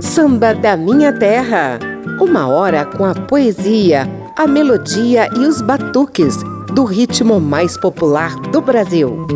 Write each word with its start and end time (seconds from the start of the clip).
Samba 0.00 0.54
da 0.54 0.76
Minha 0.76 1.12
Terra. 1.12 1.78
Uma 2.20 2.48
hora 2.48 2.84
com 2.84 3.04
a 3.04 3.14
poesia, 3.14 4.08
a 4.36 4.46
melodia 4.46 5.28
e 5.36 5.40
os 5.40 5.60
batuques 5.62 6.36
do 6.74 6.84
ritmo 6.84 7.40
mais 7.40 7.76
popular 7.76 8.34
do 8.50 8.60
Brasil. 8.60 9.26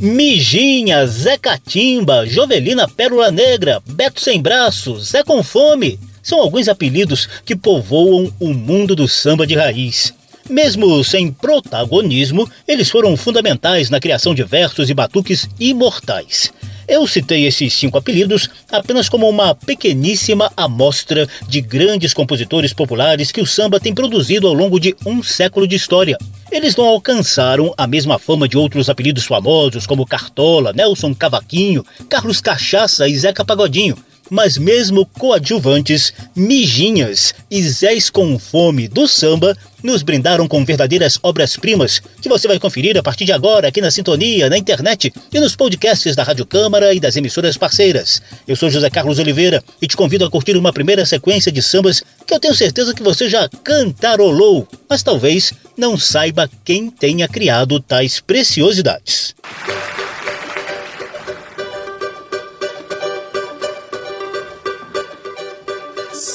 Mijinha, 0.00 1.06
Zé 1.06 1.38
Catimba, 1.38 2.26
Jovelina 2.26 2.88
Pérola 2.88 3.30
Negra, 3.30 3.80
Beto 3.86 4.20
Sem 4.20 4.42
Braço, 4.42 4.98
Zé 4.98 5.22
Com 5.22 5.42
Fome 5.42 5.98
são 6.22 6.40
alguns 6.40 6.68
apelidos 6.68 7.28
que 7.44 7.56
povoam 7.56 8.32
o 8.38 8.54
mundo 8.54 8.94
do 8.94 9.08
samba 9.08 9.46
de 9.46 9.54
raiz. 9.54 10.14
Mesmo 10.48 11.02
sem 11.04 11.32
protagonismo, 11.32 12.50
eles 12.66 12.90
foram 12.90 13.16
fundamentais 13.16 13.88
na 13.88 14.00
criação 14.00 14.34
de 14.34 14.42
versos 14.42 14.90
e 14.90 14.94
batuques 14.94 15.48
imortais. 15.58 16.52
Eu 16.88 17.06
citei 17.06 17.46
esses 17.46 17.72
cinco 17.72 17.96
apelidos 17.96 18.50
apenas 18.70 19.08
como 19.08 19.28
uma 19.28 19.54
pequeníssima 19.54 20.52
amostra 20.56 21.28
de 21.48 21.60
grandes 21.60 22.12
compositores 22.12 22.72
populares 22.72 23.30
que 23.30 23.40
o 23.40 23.46
samba 23.46 23.80
tem 23.80 23.94
produzido 23.94 24.48
ao 24.48 24.52
longo 24.52 24.80
de 24.80 24.94
um 25.06 25.22
século 25.22 25.66
de 25.66 25.76
história. 25.76 26.18
Eles 26.50 26.76
não 26.76 26.84
alcançaram 26.84 27.72
a 27.78 27.86
mesma 27.86 28.18
fama 28.18 28.48
de 28.48 28.58
outros 28.58 28.90
apelidos 28.90 29.24
famosos 29.24 29.86
como 29.86 30.04
Cartola, 30.04 30.72
Nelson 30.72 31.14
Cavaquinho, 31.14 31.84
Carlos 32.08 32.40
Cachaça 32.40 33.08
e 33.08 33.16
Zeca 33.16 33.44
Pagodinho 33.44 33.96
mas 34.30 34.56
mesmo 34.56 35.06
coadjuvantes, 35.06 36.12
mijinhas 36.34 37.34
e 37.50 37.62
Zés 37.62 38.10
com 38.10 38.38
fome 38.38 38.88
do 38.88 39.06
samba 39.06 39.56
nos 39.82 40.02
brindaram 40.02 40.46
com 40.46 40.64
verdadeiras 40.64 41.18
obras-primas 41.22 42.00
que 42.20 42.28
você 42.28 42.46
vai 42.46 42.58
conferir 42.58 42.96
a 42.96 43.02
partir 43.02 43.24
de 43.24 43.32
agora 43.32 43.68
aqui 43.68 43.80
na 43.80 43.90
Sintonia, 43.90 44.48
na 44.48 44.56
internet 44.56 45.12
e 45.32 45.40
nos 45.40 45.56
podcasts 45.56 46.14
da 46.14 46.22
Rádio 46.22 46.46
Câmara 46.46 46.94
e 46.94 47.00
das 47.00 47.16
emissoras 47.16 47.56
parceiras. 47.56 48.22
Eu 48.46 48.56
sou 48.56 48.70
José 48.70 48.88
Carlos 48.88 49.18
Oliveira 49.18 49.62
e 49.80 49.86
te 49.86 49.96
convido 49.96 50.24
a 50.24 50.30
curtir 50.30 50.56
uma 50.56 50.72
primeira 50.72 51.04
sequência 51.04 51.50
de 51.50 51.60
sambas 51.60 52.02
que 52.26 52.32
eu 52.32 52.40
tenho 52.40 52.54
certeza 52.54 52.94
que 52.94 53.02
você 53.02 53.28
já 53.28 53.48
cantarolou, 53.64 54.66
mas 54.88 55.02
talvez 55.02 55.52
não 55.76 55.98
saiba 55.98 56.48
quem 56.64 56.90
tenha 56.90 57.26
criado 57.26 57.80
tais 57.80 58.20
preciosidades. 58.20 59.34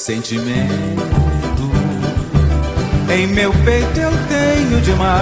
Sentimento 0.08 1.70
em 3.10 3.26
meu 3.26 3.52
peito 3.62 4.00
eu 4.00 4.10
tenho 4.26 4.80
demais. 4.80 5.12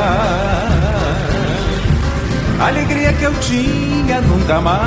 Alegria 2.60 3.12
que 3.14 3.24
eu 3.24 3.34
tinha 3.40 4.20
nunca 4.20 4.60
mais. 4.60 4.78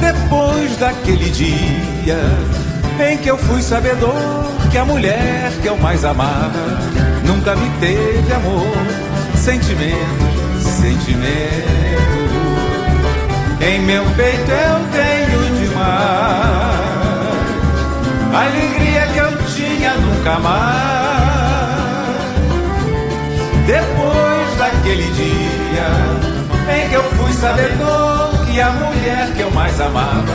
Depois 0.00 0.76
daquele 0.78 1.30
dia 1.30 2.18
em 3.08 3.16
que 3.18 3.30
eu 3.30 3.38
fui 3.38 3.62
sabedor 3.62 4.44
que 4.72 4.78
a 4.78 4.84
mulher 4.84 5.52
que 5.62 5.68
eu 5.68 5.76
mais 5.76 6.04
amava 6.04 6.80
nunca 7.24 7.54
me 7.54 7.70
teve 7.78 8.32
amor, 8.34 8.66
sentimento, 9.36 10.64
sentimento. 10.64 11.78
Em 13.60 13.80
meu 13.82 14.04
peito 14.16 14.50
eu 14.50 14.80
tenho 14.90 15.07
nunca 20.28 20.38
mais. 20.40 20.88
Depois 23.66 24.58
daquele 24.58 25.10
dia 25.12 26.76
em 26.76 26.88
que 26.88 26.94
eu 26.94 27.02
fui 27.02 27.32
sabedor 27.32 28.46
que 28.46 28.60
a 28.60 28.70
mulher 28.70 29.32
que 29.34 29.40
eu 29.40 29.50
mais 29.50 29.80
amava 29.80 30.34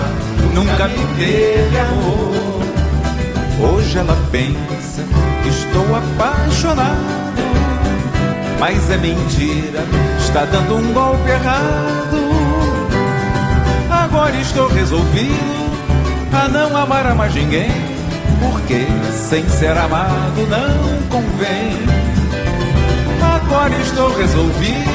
nunca 0.54 0.88
me 0.88 1.06
teve 1.18 1.80
amor. 1.80 2.64
Hoje 3.60 3.98
ela 3.98 4.18
pensa 4.32 5.04
que 5.42 5.50
estou 5.50 5.86
apaixonado, 5.96 6.98
mas 8.60 8.90
é 8.90 8.98
mentira, 8.98 9.84
está 10.20 10.46
dando 10.46 10.78
um 10.78 10.94
golpe 10.94 11.30
errado. 11.30 12.34
Agora 13.90 14.36
estou 14.38 14.68
resolvido 14.68 15.64
a 16.32 16.48
não 16.48 16.76
amar 16.76 17.16
mais 17.16 17.34
ninguém, 17.34 17.93
porque 18.44 18.88
sem 19.12 19.48
ser 19.50 19.78
amado 19.78 20.48
não 20.50 21.02
convém. 21.10 21.78
Agora 23.22 23.74
estou 23.82 24.16
resolvido 24.18 24.92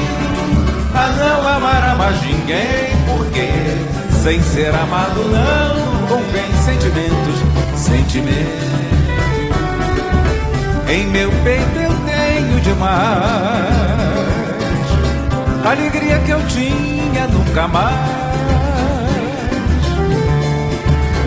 a 0.93 1.07
não 1.07 1.47
amar 1.47 1.95
mais 1.97 2.21
ninguém, 2.21 2.95
porque 3.07 3.49
sem 4.21 4.41
ser 4.41 4.73
amado 4.75 5.23
não 5.25 6.07
convém. 6.07 6.51
Sentimentos, 6.63 7.39
sentimentos. 7.75 8.69
Em 10.89 11.07
meu 11.07 11.31
peito 11.43 11.79
eu 11.79 11.93
tenho 12.05 12.61
demais 12.61 13.89
alegria 15.63 16.17
que 16.19 16.31
eu 16.31 16.41
tinha 16.47 17.27
nunca 17.27 17.67
mais 17.67 18.19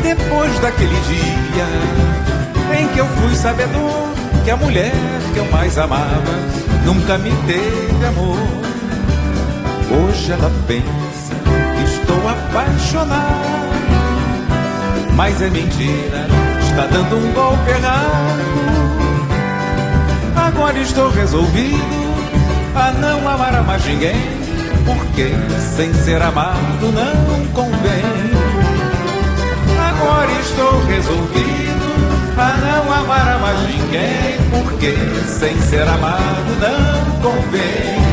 depois 0.03 0.59
daquele 0.59 1.01
dia 1.07 2.12
que 2.93 2.99
eu 2.99 3.07
fui 3.07 3.35
sabedor 3.35 4.13
que 4.45 4.51
a 4.51 4.57
mulher 4.57 4.93
que 5.33 5.39
eu 5.39 5.45
mais 5.47 5.79
amava 5.79 6.35
nunca 6.85 7.19
me 7.19 7.31
teve 7.47 8.07
amor. 8.07 8.39
Hoje 9.91 10.33
ela 10.33 10.51
pensa 10.67 11.35
que 11.77 11.85
estou 11.85 12.29
apaixonado, 12.29 13.73
mas 15.15 15.41
é 15.41 15.51
mentira, 15.51 16.27
está 16.61 16.87
dando 16.87 17.17
um 17.17 17.33
golpe 17.33 17.71
errado. 17.71 18.43
Agora 20.37 20.79
estou 20.79 21.11
resolvido 21.11 22.03
a 22.75 22.91
não 22.93 23.29
amar 23.29 23.63
mais 23.65 23.85
ninguém, 23.85 24.17
porque 24.85 25.31
sem 25.77 25.93
ser 25.95 26.21
amado 26.21 26.93
não 26.93 27.47
convém 27.53 28.63
agora 30.03 30.33
estou 30.41 30.85
resolvido 30.87 31.72
a 32.43 32.57
não 32.57 32.93
amar 32.93 33.39
mais 33.41 33.61
ninguém, 33.69 34.37
porque 34.51 34.95
sem 35.29 35.57
ser 35.63 35.87
amado 35.87 36.51
não 36.61 37.31
convém. 37.31 38.12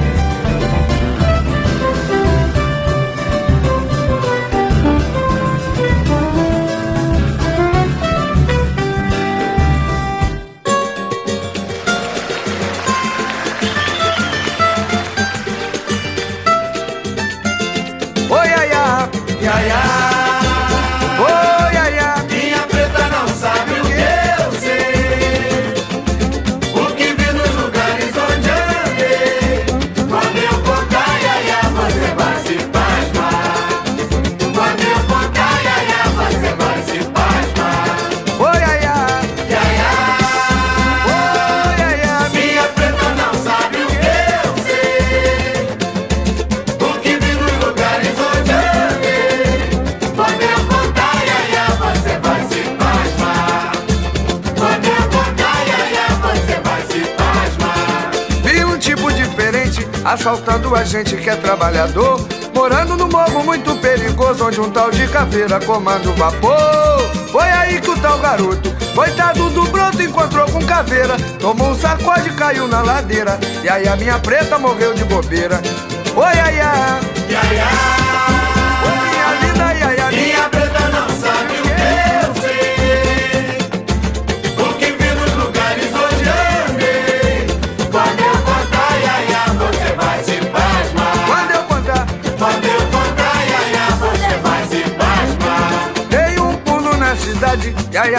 Caveira 65.69 65.74
comanda 65.74 66.10
o 66.10 66.16
vapor. 66.16 67.00
Foi 67.31 67.44
aí 67.44 67.80
que 67.80 67.92
o 67.92 67.98
tal 68.00 68.18
garoto, 68.18 68.74
coitado 68.95 69.50
do 69.51 69.63
broto, 69.68 70.01
encontrou 70.01 70.50
com 70.50 70.66
caveira. 70.66 71.16
Tomou 71.39 71.69
um 71.69 71.75
sacode 71.75 72.30
e 72.30 72.33
caiu 72.33 72.68
na 72.68 72.81
ladeira. 72.81 73.39
E 73.63 73.69
aí 73.69 73.88
a 73.88 73.95
minha 73.95 74.18
preta 74.18 74.57
morreu 74.57 74.95
de 74.95 74.99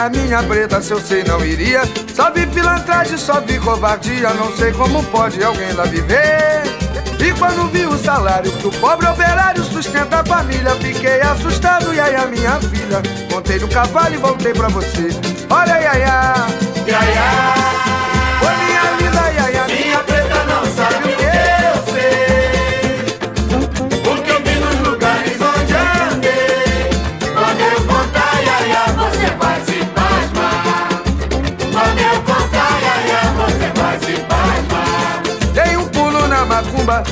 a 0.01 0.09
minha 0.09 0.43
preta, 0.43 0.81
se 0.81 0.93
eu 0.93 1.01
sei 1.01 1.23
não 1.25 1.45
iria. 1.45 1.83
Só 2.15 2.31
vi 2.31 2.47
pilantragem, 2.47 3.19
só 3.19 3.41
vi 3.41 3.59
covardia. 3.59 4.31
Não 4.31 4.55
sei 4.57 4.73
como 4.73 5.03
pode 5.05 5.43
alguém 5.43 5.73
lá 5.73 5.85
viver. 5.85 6.63
E 7.21 7.33
quando 7.35 7.71
vi 7.71 7.85
o 7.85 7.99
salário 7.99 8.51
que 8.51 8.67
o 8.67 8.71
pobre 8.71 9.07
operário 9.07 9.63
sustenta 9.63 10.21
a 10.21 10.25
família, 10.25 10.75
fiquei 10.77 11.21
assustado, 11.21 11.93
e 11.93 12.01
ai, 12.01 12.15
a 12.15 12.27
minha 12.27 12.59
filha. 12.61 13.03
Montei 13.31 13.59
no 13.59 13.69
cavalo 13.69 14.15
e 14.15 14.19
voltei 14.19 14.55
pra 14.55 14.69
você. 14.69 15.09
Olha, 15.51 15.75
ai, 15.75 15.87
ai, 15.87 16.03
ai, 16.03 16.49
ai, 16.95 17.60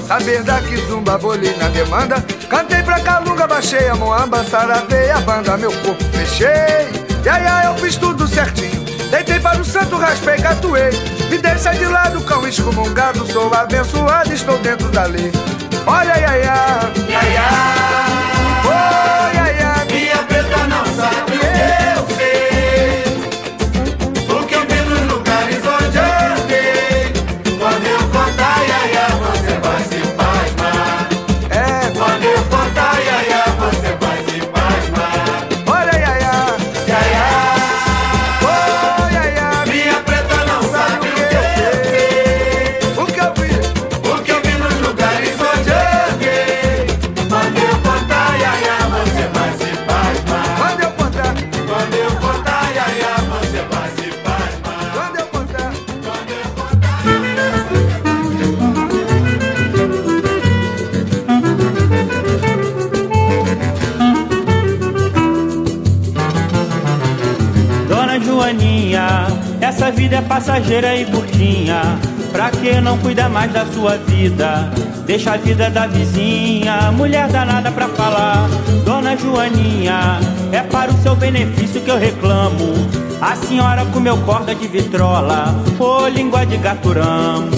saber 0.09 0.43
da 0.43 0.59
kizumba, 0.63 1.19
bolei 1.19 1.55
na 1.59 1.69
demanda. 1.69 2.25
Cantei 2.49 2.83
pra 2.83 2.99
calunga, 3.01 3.47
baixei 3.47 3.89
a 3.89 3.95
moamba, 3.95 4.43
saravei 4.43 5.11
a 5.11 5.21
banda, 5.21 5.57
meu 5.59 5.71
corpo 5.71 6.03
fechei. 6.05 6.89
E 7.23 7.29
aí, 7.29 7.67
eu 7.67 7.75
fiz 7.77 7.97
tudo 7.97 8.27
certinho. 8.27 8.83
Deitei 9.11 9.39
para 9.39 9.61
o 9.61 9.65
santo, 9.65 9.97
raspei, 9.97 10.39
catuei. 10.39 10.91
Me 11.31 11.37
deixa 11.37 11.73
de 11.73 11.85
lado, 11.85 12.23
cão 12.23 12.47
excomungado. 12.49 13.31
Sou 13.31 13.53
abençoado, 13.53 14.33
estou 14.33 14.59
dentro 14.59 14.89
da 14.89 15.05
lei. 15.05 15.31
Olha, 15.87 16.13
ai, 16.15 16.25
ai, 16.25 16.43
ai, 16.43 17.37
ai, 17.37 17.88
vida 70.09 70.17
é 70.17 70.23
passageira 70.23 70.97
e 70.97 71.05
curtinha. 71.05 71.83
Pra 72.33 72.51
que 72.51 72.81
não 72.81 72.97
cuida 72.97 73.29
mais 73.29 73.53
da 73.53 73.67
sua 73.67 73.99
vida? 73.99 74.71
Deixa 75.05 75.33
a 75.33 75.37
vida 75.37 75.69
da 75.69 75.87
vizinha, 75.87 76.91
mulher 76.93 77.29
danada 77.29 77.71
pra 77.71 77.89
falar. 77.89 78.49
Dona 78.87 79.15
Joaninha, 79.15 80.19
é 80.51 80.63
para 80.63 80.91
o 80.91 81.03
seu 81.03 81.15
benefício 81.15 81.83
que 81.83 81.91
eu 81.91 81.99
reclamo. 81.99 82.73
A 83.21 83.37
senhora 83.37 83.85
comeu 83.87 84.17
corda 84.19 84.55
de 84.55 84.67
vitrola, 84.67 85.55
ô 85.79 86.09
língua 86.09 86.47
de 86.47 86.57
gaturamo. 86.57 87.51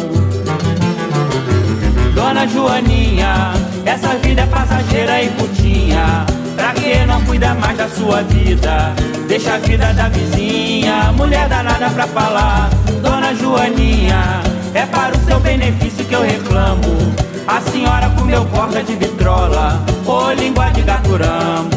Dona 2.14 2.48
Joaninha, 2.48 3.52
essa 3.86 4.08
vida 4.16 4.42
é 4.42 4.46
passageira 4.46 5.22
e 5.22 5.28
curtinha. 5.28 6.26
Pra 6.60 6.74
que 6.74 7.06
não 7.06 7.24
cuida 7.24 7.54
mais 7.54 7.78
da 7.78 7.88
sua 7.88 8.22
vida? 8.22 8.94
Deixa 9.26 9.54
a 9.54 9.56
vida 9.56 9.94
da 9.94 10.10
vizinha, 10.10 11.10
mulher 11.12 11.48
danada 11.48 11.88
pra 11.88 12.06
falar. 12.06 12.68
Dona 13.02 13.34
Joaninha, 13.34 14.42
é 14.74 14.84
para 14.84 15.16
o 15.16 15.24
seu 15.24 15.40
benefício 15.40 16.04
que 16.04 16.14
eu 16.14 16.20
reclamo. 16.20 17.14
A 17.48 17.62
senhora 17.62 18.10
comeu 18.10 18.44
corda 18.44 18.82
de 18.82 18.94
vitrola, 18.94 19.82
ô 20.04 20.32
língua 20.32 20.68
de 20.68 20.82
gaturamo. 20.82 21.70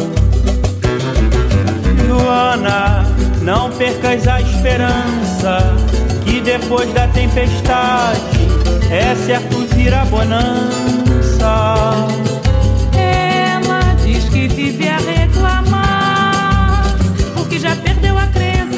Joana, 2.05 3.05
não 3.41 3.71
percas 3.71 4.27
a 4.27 4.41
esperança 4.41 5.77
que 6.25 6.41
depois 6.41 6.91
da 6.91 7.07
tempestade 7.07 8.49
é 8.91 9.15
certo 9.15 9.65
vir 9.73 9.93
a 9.93 10.03
bonança. 10.03 12.12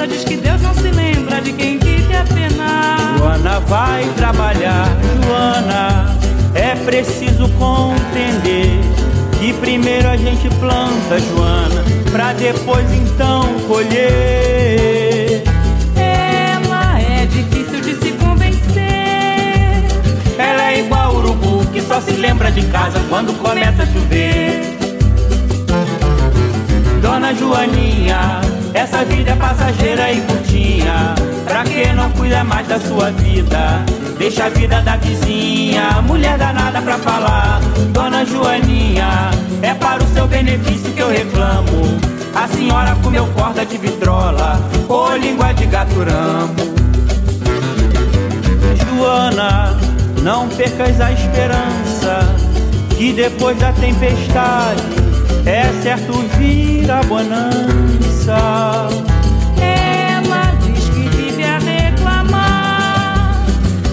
Diz 0.08 0.24
que 0.24 0.38
Deus 0.38 0.62
não 0.62 0.74
se 0.74 0.90
lembra 0.92 1.42
de 1.42 1.52
quem 1.54 1.80
vive 1.80 2.16
a 2.16 2.24
penar. 2.24 3.18
Joana 3.18 3.60
vai 3.62 4.04
trabalhar, 4.16 4.88
Joana, 5.26 6.16
é 6.54 6.76
preciso 6.76 7.50
compreender 7.58 8.70
que 9.40 9.52
primeiro 9.54 10.08
a 10.08 10.16
gente 10.16 10.48
planta, 10.60 11.20
Joana, 11.20 11.84
pra 12.12 12.34
depois 12.34 12.86
então 12.94 13.48
colher. 13.68 15.44
Ela 15.96 17.02
é 17.02 17.26
difícil 17.26 17.82
de 17.82 17.96
se 17.96 18.12
convencer. 18.14 18.86
Ela 20.38 20.72
é 20.72 20.80
igual 20.82 21.16
urubu 21.16 21.66
que 21.74 21.82
só 21.82 22.00
se 22.00 22.12
lembra 22.12 22.52
de 22.52 22.62
casa 22.68 23.02
quando 23.10 23.34
começa 23.40 23.84
a 23.84 23.86
chover. 23.88 24.78
Dona 27.02 27.34
Joaninha, 27.34 28.42
essa 28.76 29.06
vida 29.06 29.32
é 29.32 29.36
passageira 29.36 30.12
e 30.12 30.22
curtinha. 30.22 31.16
Pra 31.46 31.64
que 31.64 31.94
não 31.94 32.12
cuida 32.12 32.44
mais 32.44 32.68
da 32.68 32.80
sua 32.80 33.10
vida? 33.12 33.84
Deixa 34.18 34.46
a 34.46 34.50
vida 34.50 34.82
da 34.82 34.98
vizinha, 34.98 36.02
mulher 36.02 36.38
danada 36.38 36.82
pra 36.82 36.98
falar. 36.98 37.62
Dona 37.92 38.26
Joaninha, 38.26 39.32
é 39.62 39.74
para 39.74 40.04
o 40.04 40.08
seu 40.14 40.28
benefício 40.28 40.92
que 40.92 41.00
eu 41.00 41.10
reclamo. 41.10 41.98
A 42.36 42.48
senhora 42.50 42.96
comeu 43.02 43.26
corda 43.28 43.66
de 43.66 43.78
vitrola, 43.78 44.60
ou 44.90 45.16
língua 45.16 45.54
de 45.54 45.66
gaturamo. 45.68 46.54
Joana, 48.98 49.78
não 50.22 50.50
percas 50.50 51.00
a 51.00 51.12
esperança 51.14 52.36
que 52.98 53.14
depois 53.14 53.58
da 53.58 53.72
tempestade 53.74 55.05
é 55.46 55.72
certo 55.84 56.14
vir 56.38 56.90
a 56.90 57.02
bonança. 57.04 58.90
Ela 59.62 60.54
diz 60.64 60.90
que 60.90 61.08
vive 61.10 61.44
a 61.44 61.60
reclamar, 61.60 63.46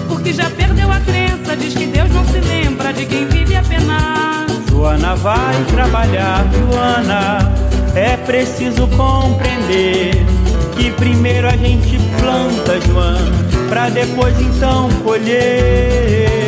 porque 0.07 0.33
já 0.33 0.49
perdeu 0.49 0.91
a 0.91 0.99
crença. 0.99 1.55
Diz 1.55 1.73
que 1.73 1.85
Deus 1.85 2.09
não 2.11 2.25
se 2.25 2.39
lembra 2.39 2.91
de 2.91 3.05
quem 3.05 3.27
vive 3.27 3.55
a 3.55 3.61
penar. 3.61 4.47
Joana 4.69 5.15
vai 5.15 5.63
trabalhar, 5.65 6.45
Joana, 6.51 7.53
é 7.95 8.17
preciso 8.17 8.87
compreender 8.87 10.25
que 10.75 10.91
primeiro 10.91 11.47
a 11.47 11.55
gente 11.55 11.99
planta, 12.19 12.81
Joana, 12.81 13.31
pra 13.69 13.89
depois 13.89 14.39
então 14.41 14.89
colher. 15.03 16.42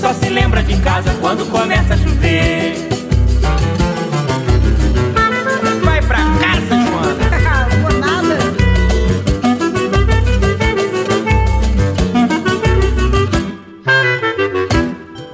Só 0.00 0.14
se 0.14 0.28
lembra 0.28 0.62
de 0.62 0.76
casa 0.80 1.12
quando 1.20 1.44
começa 1.50 1.94
a 1.94 1.96
chover. 1.96 2.74
Vai 5.84 6.00
pra 6.02 6.18
casa, 6.18 6.76
Joana. 6.86 7.28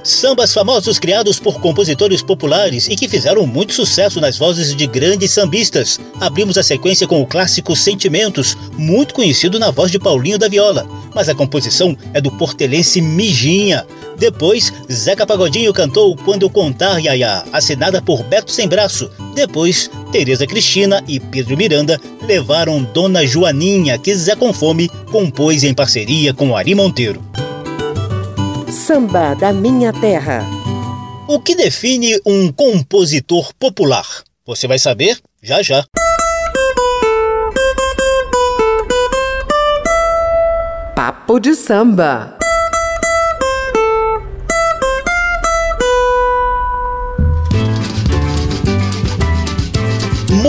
Sambas 0.03 0.53
famosos 0.53 0.97
criados 0.97 1.39
por 1.39 1.59
compositores 1.59 2.23
populares 2.23 2.87
e 2.87 2.95
que 2.95 3.07
fizeram 3.07 3.45
muito 3.45 3.73
sucesso 3.73 4.19
nas 4.19 4.37
vozes 4.37 4.75
de 4.75 4.87
grandes 4.87 5.31
sambistas. 5.31 5.99
Abrimos 6.19 6.57
a 6.57 6.63
sequência 6.63 7.07
com 7.07 7.21
o 7.21 7.27
clássico 7.27 7.75
Sentimentos, 7.75 8.57
muito 8.77 9.13
conhecido 9.13 9.59
na 9.59 9.69
voz 9.69 9.91
de 9.91 9.99
Paulinho 9.99 10.39
da 10.39 10.47
Viola, 10.47 10.87
mas 11.13 11.29
a 11.29 11.35
composição 11.35 11.95
é 12.13 12.21
do 12.21 12.31
portelense 12.31 13.01
Mijinha. 13.01 13.85
Depois, 14.17 14.71
Zeca 14.91 15.25
Pagodinho 15.25 15.73
cantou 15.73 16.15
Quando 16.15 16.49
Contar 16.49 16.99
Yaya, 16.99 17.43
assinada 17.51 18.01
por 18.01 18.23
Beto 18.23 18.51
Sem 18.51 18.67
Braço. 18.67 19.09
Depois, 19.33 19.89
Tereza 20.11 20.47
Cristina 20.47 21.03
e 21.07 21.19
Pedro 21.19 21.57
Miranda 21.57 21.99
levaram 22.23 22.83
Dona 22.83 23.25
Joaninha, 23.25 23.97
que 23.97 24.15
Zé 24.15 24.35
com 24.35 24.53
Fome 24.53 24.89
compôs 25.11 25.63
em 25.63 25.73
parceria 25.73 26.33
com 26.33 26.55
Ari 26.55 26.73
Monteiro. 26.73 27.21
Samba 28.69 29.33
da 29.35 29.51
Minha 29.51 29.91
Terra. 29.93 30.45
O 31.27 31.39
que 31.39 31.55
define 31.55 32.19
um 32.25 32.51
compositor 32.51 33.51
popular? 33.59 34.05
Você 34.45 34.67
vai 34.67 34.77
saber 34.77 35.17
já 35.41 35.61
já. 35.63 35.83
Papo 40.95 41.39
de 41.39 41.55
samba. 41.55 42.37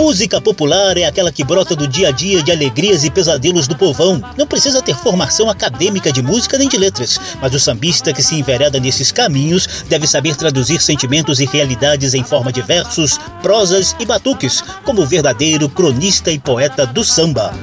Música 0.07 0.39
popular 0.39 0.97
é 0.97 1.03
aquela 1.03 1.33
que 1.33 1.43
brota 1.43 1.75
do 1.75 1.85
dia 1.85 2.07
a 2.07 2.11
dia 2.11 2.41
de 2.41 2.49
alegrias 2.49 3.03
e 3.03 3.11
pesadelos 3.11 3.67
do 3.67 3.75
povão. 3.75 4.23
Não 4.37 4.47
precisa 4.47 4.81
ter 4.81 4.95
formação 4.95 5.49
acadêmica 5.49 6.13
de 6.13 6.21
música 6.21 6.57
nem 6.57 6.69
de 6.69 6.77
letras, 6.77 7.19
mas 7.41 7.53
o 7.53 7.59
sambista 7.59 8.13
que 8.13 8.23
se 8.23 8.35
envereda 8.35 8.79
nesses 8.79 9.11
caminhos 9.11 9.83
deve 9.89 10.07
saber 10.07 10.37
traduzir 10.37 10.79
sentimentos 10.79 11.41
e 11.41 11.45
realidades 11.45 12.13
em 12.13 12.23
forma 12.23 12.53
de 12.53 12.61
versos, 12.61 13.19
prosas 13.41 13.97
e 13.99 14.05
batuques, 14.05 14.63
como 14.85 15.01
o 15.01 15.05
verdadeiro 15.05 15.67
cronista 15.67 16.31
e 16.31 16.39
poeta 16.39 16.85
do 16.85 17.03
samba. 17.03 17.53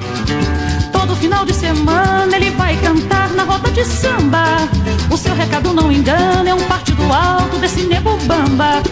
Todo 0.92 1.16
final 1.16 1.46
de 1.46 1.54
semana 1.54 2.36
ele 2.36 2.50
vai 2.50 2.76
cantar 2.76 3.30
na 3.30 3.44
roda 3.44 3.70
de 3.70 3.86
samba. 3.86 4.68
O 5.10 5.16
seu 5.16 5.34
recado 5.34 5.72
não 5.72 5.90
engana, 5.90 6.50
é 6.50 6.54
um 6.54 6.64
partido 6.64 7.10
alto 7.10 7.56
desse 7.56 7.84
nego 7.84 8.18
bamba. 8.26 8.82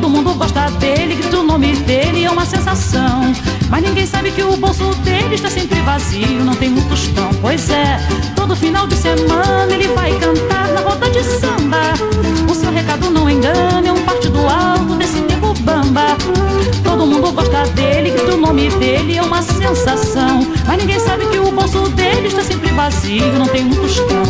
Todo 0.00 0.08
mundo 0.08 0.32
gosta 0.32 0.70
dele, 0.78 1.14
grita 1.14 1.40
o 1.40 1.42
nome 1.42 1.76
dele, 1.76 2.24
é 2.24 2.30
uma 2.30 2.46
sensação. 2.46 3.20
Mas 3.68 3.82
ninguém 3.82 4.06
sabe 4.06 4.30
que 4.30 4.42
o 4.42 4.56
bolso 4.56 4.94
dele 5.04 5.34
está 5.34 5.50
sempre 5.50 5.78
vazio, 5.82 6.42
não 6.42 6.54
tem 6.54 6.70
um 6.70 6.80
tostão. 6.88 7.28
Pois 7.42 7.68
é, 7.68 8.00
todo 8.34 8.56
final 8.56 8.86
de 8.86 8.96
semana 8.96 9.70
ele 9.70 9.88
vai 9.88 10.18
cantar 10.18 10.68
na 10.68 10.80
roda 10.80 11.10
de 11.10 11.22
samba. 11.22 11.92
O 12.50 12.54
seu 12.54 12.72
recado 12.72 13.10
não 13.10 13.28
engana, 13.28 13.86
é 13.86 13.92
um 13.92 14.02
partido 14.02 14.38
alto 14.48 14.94
desse 14.94 15.20
nego 15.20 15.52
bamba. 15.60 16.16
Todo 16.82 17.06
mundo 17.06 17.30
gosta 17.32 17.64
dele, 17.74 18.12
grita 18.12 18.36
o 18.36 18.38
nome 18.38 18.70
dele, 18.70 19.18
é 19.18 19.22
uma 19.22 19.42
sensação. 19.42 20.46
Mas 20.66 20.78
ninguém 20.78 20.98
sabe 20.98 21.26
que 21.26 21.38
o 21.38 21.52
bolso 21.52 21.90
dele 21.90 22.28
está 22.28 22.42
sempre 22.42 22.70
vazio, 22.72 23.34
não 23.38 23.46
tem 23.46 23.66
um 23.66 23.74
tostão. 23.74 24.22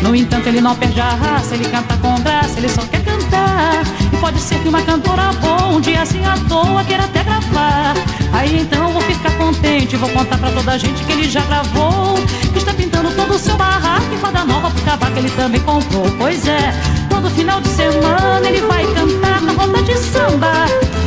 No 0.00 0.14
entanto, 0.14 0.46
ele 0.46 0.60
não 0.60 0.76
perde 0.76 1.00
a 1.00 1.10
raça, 1.10 1.54
ele 1.54 1.64
canta 1.64 1.96
com 1.96 2.14
graça, 2.22 2.56
ele 2.56 2.68
só 2.68 2.82
quer 2.82 3.02
cantar. 3.02 3.82
Pode 4.22 4.40
ser 4.40 4.60
que 4.60 4.68
uma 4.68 4.80
cantora 4.82 5.32
boa, 5.40 5.66
um 5.66 5.80
dia 5.80 6.00
assim 6.00 6.24
à 6.24 6.38
toa, 6.48 6.84
queira 6.84 7.02
até 7.02 7.24
gravar. 7.24 7.92
Aí 8.32 8.60
então 8.60 8.92
vou 8.92 9.02
ficar 9.02 9.36
contente, 9.36 9.96
vou 9.96 10.08
contar 10.10 10.38
pra 10.38 10.48
toda 10.52 10.70
a 10.70 10.78
gente 10.78 11.02
que 11.02 11.10
ele 11.10 11.28
já 11.28 11.40
gravou. 11.40 12.14
Que 12.52 12.58
está 12.58 12.72
pintando 12.72 13.10
todo 13.16 13.34
o 13.34 13.38
seu 13.38 13.56
barraco 13.56 14.06
e 14.14 14.16
fada 14.18 14.44
nova 14.44 14.70
pro 14.70 14.84
cavaco 14.84 15.18
ele 15.18 15.28
também 15.30 15.60
comprou. 15.62 16.04
Pois 16.18 16.46
é, 16.46 16.72
todo 17.10 17.28
final 17.30 17.60
de 17.62 17.68
semana 17.70 18.48
ele 18.48 18.60
vai 18.60 18.86
cantar 18.94 19.42
na 19.42 19.52
roda 19.54 19.82
de 19.82 19.98
samba. 19.98 20.52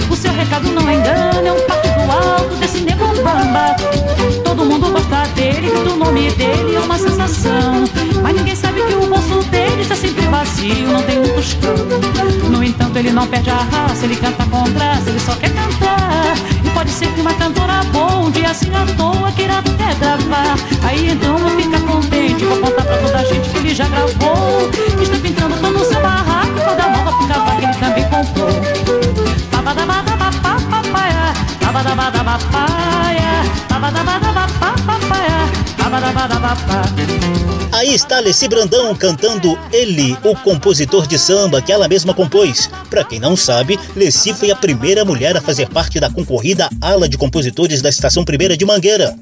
O 0.10 0.16
seu 0.18 0.34
recado 0.34 0.70
não 0.72 0.82
engana, 0.92 1.48
é 1.48 1.54
um 1.54 1.68
partido 1.68 2.12
alto 2.12 2.56
desse 2.58 2.82
nego 2.82 3.08
bamba. 3.24 3.78
Todo 4.44 4.66
mundo 4.66 4.92
gosta 4.92 5.26
dele, 5.36 5.72
do 5.72 5.96
nome 5.96 6.32
dele 6.34 6.76
é 6.76 6.80
uma 6.82 6.98
sensação. 6.98 7.86
Mas 8.22 8.36
ninguém 8.36 8.56
sabe 8.76 8.82
que 8.82 8.96
o 8.96 9.08
bolso 9.08 9.42
dele 9.50 9.82
está 9.82 9.96
sempre 9.96 10.28
vazio, 10.28 10.88
não 10.88 11.02
tem 11.04 11.20
um 11.20 11.24
tostão. 11.24 11.74
No 12.50 12.64
entanto, 12.64 12.98
ele 12.98 13.12
não 13.12 13.26
perde 13.28 13.50
a 13.50 13.56
raça, 13.56 14.06
ele 14.06 14.16
canta 14.16 14.46
com 14.46 14.64
graça, 14.72 15.10
ele 15.10 15.20
só 15.20 15.36
quer 15.36 15.52
cantar. 15.54 16.36
E 16.64 16.70
pode 16.72 16.92
ser 16.92 17.08
que 17.14 17.22
uma 17.22 17.34
cantora 17.34 17.84
boa, 17.92 18.18
um 18.18 18.32
dia 18.32 18.50
assim 18.50 18.72
à 18.76 18.86
toa, 18.96 19.32
queira 19.32 19.60
até 19.60 19.96
gravar. 19.96 20.58
Aí 20.84 21.10
então 21.10 21.38
eu 21.40 21.50
ficar 21.58 21.82
contente, 21.82 22.46
vou 22.46 22.58
contar 22.58 22.84
pra 22.84 22.98
toda 22.98 23.18
a 23.18 23.24
gente 23.24 23.50
que 23.50 23.58
ele 23.58 23.74
já 23.74 23.88
gravou. 23.88 24.70
Está 25.02 25.18
pintando 25.18 25.56
todo 25.58 25.78
o 25.78 25.86
seu 25.86 26.02
barraco, 26.02 26.54
toda 26.54 26.90
nova 26.90 27.18
pro 27.18 27.28
cavalo 27.28 27.60
que 27.60 27.66
ele 27.66 27.76
também 27.76 28.04
comprou. 28.10 28.50
Babadabadabapapapaya, 29.52 31.34
babadabadabapaya, 31.62 33.44
babadabadabapapapaya, 33.70 34.46
babadabadabapá. 34.62 34.95
Aí 37.72 37.94
está 37.94 38.18
Alessi 38.18 38.48
Brandão 38.48 38.96
cantando 38.96 39.60
Ele, 39.72 40.18
o 40.24 40.36
compositor 40.36 41.06
de 41.06 41.20
samba 41.20 41.62
que 41.62 41.72
ela 41.72 41.88
mesma 41.88 42.14
compôs. 42.14 42.70
Pra 42.90 43.04
quem 43.04 43.20
não 43.20 43.36
sabe, 43.36 43.78
Lessi 43.96 44.34
foi 44.34 44.50
a 44.50 44.56
primeira 44.56 45.04
mulher 45.04 45.36
a 45.38 45.42
fazer 45.42 45.70
parte 45.70 46.00
da 46.00 46.10
concorrida 46.10 46.70
ala 46.82 47.08
de 47.08 47.18
compositores 47.18 47.82
da 47.82 47.90
Estação 47.90 48.24
Primeira 48.24 48.56
de 48.56 48.66
Mangueira. 48.66 49.16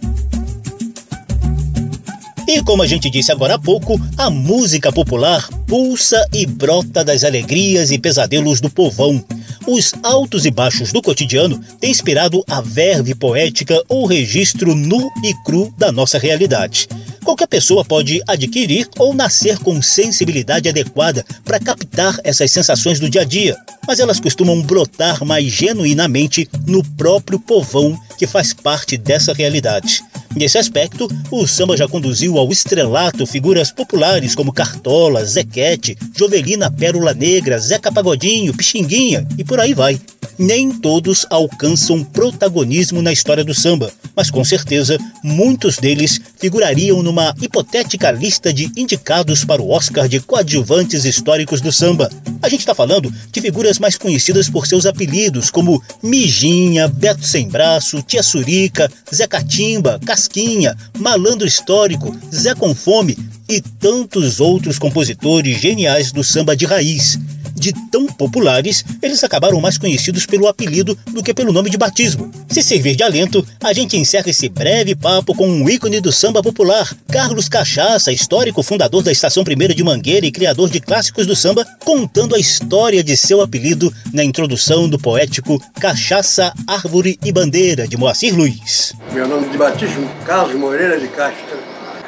E 2.47 2.61
como 2.61 2.83
a 2.83 2.87
gente 2.87 3.09
disse 3.09 3.31
agora 3.31 3.55
há 3.55 3.59
pouco, 3.59 3.99
a 4.17 4.29
música 4.29 4.91
popular 4.91 5.47
pulsa 5.65 6.23
e 6.31 6.45
brota 6.45 7.03
das 7.03 7.23
alegrias 7.23 7.89
e 7.89 7.97
pesadelos 7.97 8.61
do 8.61 8.69
povão. 8.69 9.23
Os 9.65 9.93
altos 10.03 10.45
e 10.45 10.51
baixos 10.51 10.91
do 10.91 11.01
cotidiano 11.01 11.59
têm 11.79 11.89
inspirado 11.89 12.43
a 12.49 12.59
verve 12.59 13.15
poética 13.15 13.81
ou 13.87 14.05
registro 14.05 14.75
nu 14.75 15.09
e 15.23 15.33
cru 15.45 15.73
da 15.77 15.89
nossa 15.89 16.19
realidade. 16.19 16.87
Qualquer 17.23 17.47
pessoa 17.47 17.85
pode 17.85 18.21
adquirir 18.27 18.87
ou 18.97 19.13
nascer 19.13 19.57
com 19.59 19.81
sensibilidade 19.81 20.67
adequada 20.67 21.25
para 21.43 21.59
captar 21.59 22.19
essas 22.23 22.51
sensações 22.51 22.99
do 22.99 23.09
dia 23.09 23.21
a 23.21 23.25
dia, 23.25 23.55
mas 23.87 23.99
elas 23.99 24.19
costumam 24.19 24.61
brotar 24.61 25.23
mais 25.23 25.45
genuinamente 25.45 26.49
no 26.67 26.83
próprio 26.83 27.39
povão 27.39 27.97
que 28.17 28.27
faz 28.27 28.53
parte 28.53 28.97
dessa 28.97 29.33
realidade. 29.33 30.03
Nesse 30.35 30.57
aspecto, 30.57 31.07
o 31.31 31.47
samba 31.47 31.77
já 31.77 31.87
conduziu 31.87 32.37
ao 32.37 32.51
estrelato 32.51 33.25
figuras 33.25 33.71
populares 33.71 34.33
como 34.33 34.51
Cartola, 34.51 35.23
Zequete, 35.23 35.95
Jovelina 36.17 36.71
Pérola 36.71 37.13
Negra, 37.13 37.59
Zeca 37.59 37.91
Pagodinho, 37.91 38.53
Pixinguinha 38.53 39.27
e 39.37 39.43
por 39.43 39.59
aí 39.59 39.73
vai. 39.73 39.99
Nem 40.37 40.71
todos 40.71 41.27
alcançam 41.29 42.03
protagonismo 42.03 43.01
na 43.01 43.13
história 43.13 43.43
do 43.43 43.53
samba, 43.53 43.91
mas 44.15 44.31
com 44.31 44.43
certeza 44.43 44.97
muitos 45.23 45.77
deles 45.77 46.19
figurariam 46.39 47.03
numa 47.13 47.35
hipotética 47.39 48.09
lista 48.09 48.51
de 48.51 48.71
indicados 48.75 49.45
para 49.45 49.61
o 49.61 49.69
Oscar 49.69 50.07
de 50.09 50.19
coadjuvantes 50.19 51.05
históricos 51.05 51.61
do 51.61 51.71
samba. 51.71 52.09
A 52.41 52.49
gente 52.49 52.61
está 52.61 52.73
falando 52.73 53.13
de 53.31 53.39
figuras 53.39 53.77
mais 53.77 53.95
conhecidas 53.95 54.49
por 54.49 54.65
seus 54.65 54.87
apelidos, 54.87 55.51
como 55.51 55.81
Mijinha, 56.01 56.87
Beto 56.87 57.23
Sem 57.23 57.47
Braço, 57.47 58.01
Tia 58.01 58.23
Surica, 58.23 58.91
Zé 59.13 59.27
Catimba, 59.27 59.99
Casquinha, 60.03 60.75
Malandro 60.97 61.47
Histórico, 61.47 62.17
Zé 62.33 62.55
Com 62.55 62.73
Fome 62.73 63.15
e 63.47 63.61
tantos 63.61 64.39
outros 64.39 64.79
compositores 64.79 65.61
geniais 65.61 66.11
do 66.11 66.23
samba 66.23 66.55
de 66.55 66.65
raiz. 66.65 67.19
De 67.63 67.71
tão 67.89 68.07
populares, 68.07 68.83
eles 69.01 69.23
acabaram 69.23 69.61
mais 69.61 69.77
conhecidos 69.77 70.25
pelo 70.25 70.49
apelido 70.49 70.99
do 71.13 71.23
que 71.23 71.33
pelo 71.33 71.53
nome 71.53 71.69
de 71.69 71.77
batismo. 71.77 72.29
Se 72.49 72.61
servir 72.61 72.93
de 72.93 73.03
alento, 73.03 73.47
a 73.63 73.71
gente 73.71 73.95
encerra 73.95 74.29
esse 74.29 74.49
breve 74.49 74.93
papo 74.95 75.33
com 75.33 75.47
um 75.47 75.69
ícone 75.69 76.01
do 76.01 76.11
samba 76.11 76.43
popular, 76.43 76.93
Carlos 77.09 77.47
Cachaça, 77.47 78.11
histórico 78.11 78.61
fundador 78.61 79.01
da 79.01 79.13
Estação 79.13 79.45
Primeira 79.45 79.73
de 79.73 79.81
Mangueira 79.81 80.25
e 80.25 80.31
criador 80.31 80.69
de 80.69 80.81
clássicos 80.81 81.25
do 81.25 81.37
samba, 81.37 81.65
contando 81.85 82.35
a 82.35 82.37
história 82.37 83.01
de 83.01 83.15
seu 83.15 83.39
apelido 83.39 83.93
na 84.11 84.25
introdução 84.25 84.89
do 84.89 84.99
poético 84.99 85.57
Cachaça, 85.79 86.53
Árvore 86.67 87.17
e 87.23 87.31
Bandeira, 87.31 87.87
de 87.87 87.95
Moacir 87.95 88.35
Luiz. 88.35 88.93
Meu 89.13 89.25
nome 89.25 89.47
de 89.47 89.57
batismo, 89.57 90.11
Carlos 90.25 90.53
Moreira 90.55 90.99
de 90.99 91.07
Castro. 91.07 91.57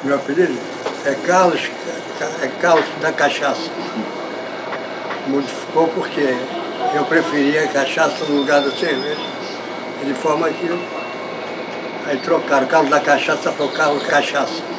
Meu 0.04 0.16
apelido 0.16 0.54
é 1.06 1.14
Carlos, 1.26 1.62
é 2.42 2.48
Carlos 2.60 2.86
da 3.02 3.14
Cachaça. 3.14 3.72
Modificou 5.28 5.88
porque 5.88 6.36
eu 6.94 7.06
preferia 7.06 7.68
cachaça 7.68 8.26
no 8.26 8.38
lugar 8.38 8.62
da 8.62 8.72
cerveja. 8.72 9.22
De 10.04 10.14
forma 10.14 10.50
que 10.50 10.70
aí 12.06 12.18
trocaram 12.18 12.68
Carlos 12.68 12.92
da 12.92 13.00
Cachaça 13.00 13.52
para 13.52 13.66
o 13.66 13.70
Carlos 13.70 14.04
Cachaça. 14.04 14.75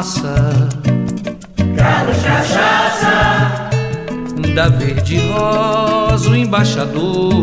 Massa, 0.00 0.34
Carlos 1.76 2.16
Cachaça, 2.22 3.68
da 4.54 4.68
verde 4.68 5.18
rosa 5.28 6.30
o 6.30 6.34
embaixador. 6.34 7.34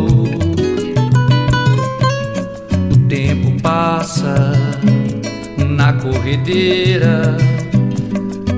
O 2.90 3.08
tempo 3.08 3.62
passa 3.62 4.52
na 5.68 5.92
corredeira, 5.92 7.36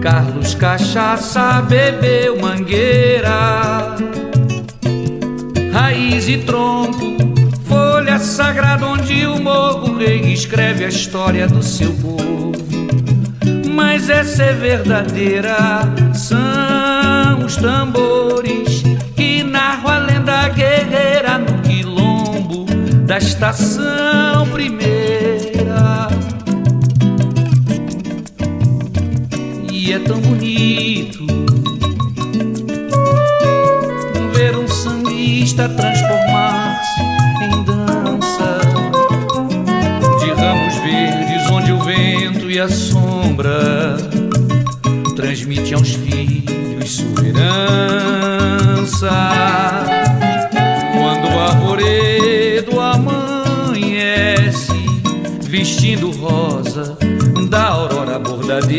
Carlos 0.01 0.55
Cachaça 0.55 1.61
bebeu 1.61 2.41
mangueira, 2.41 3.97
raiz 5.75 6.27
e 6.27 6.39
tronco, 6.39 7.19
folha 7.69 8.19
sagrada 8.19 8.87
onde 8.87 9.27
o 9.27 9.39
morro 9.39 9.99
rei 9.99 10.33
escreve 10.33 10.87
a 10.87 10.89
história 10.89 11.47
do 11.47 11.63
seu 11.63 11.93
povo. 11.93 12.70
Mas 13.83 14.11
essa 14.11 14.43
é 14.43 14.53
verdadeira, 14.53 15.57
são 16.13 17.47
os 17.47 17.57
tambores 17.57 18.83
que 19.17 19.43
narram 19.43 19.89
a 19.89 19.99
lenda 19.99 20.49
guerreira 20.51 21.39
no 21.39 21.63
quilombo 21.63 22.67
da 23.07 23.17
estação 23.17 24.47
primeira. 24.53 26.09
E 29.73 29.95
é 29.95 29.99
tão 29.99 30.21
bonito 30.21 31.27
ver 34.35 34.57
um 34.59 34.69
sambista 34.69 35.71
transformar-se 35.71 37.03
em 37.45 37.65
dança 37.65 38.61
de 40.21 40.31
ramos 40.33 40.75
verdes 40.77 41.51
onde 41.51 41.73
o 41.73 41.79
vento 41.83 42.51
e 42.51 42.61
a 42.61 42.69
transmite 45.17 45.73
aos 45.75 45.95
filhos 45.95 46.97
sua 46.97 47.27
herança. 47.27 49.11
Quando 50.93 51.35
o 51.35 51.39
arvoredo 51.41 52.81
amanhece 52.81 54.73
vestindo 55.43 56.11
rosa 56.11 56.97
da 57.49 57.69
aurora 57.69 58.19
bordadeira. 58.19 58.75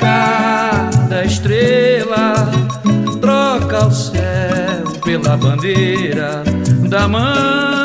Cada 0.00 1.24
estrela 1.24 2.50
troca 3.20 3.86
o 3.86 3.92
céu 3.92 4.90
pela 5.04 5.36
bandeira 5.36 6.42
da 6.88 7.06
mangueira. 7.06 7.75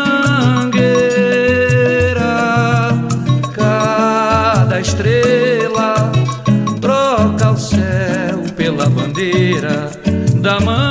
Da 9.22 10.60
mangueira, 10.60 10.91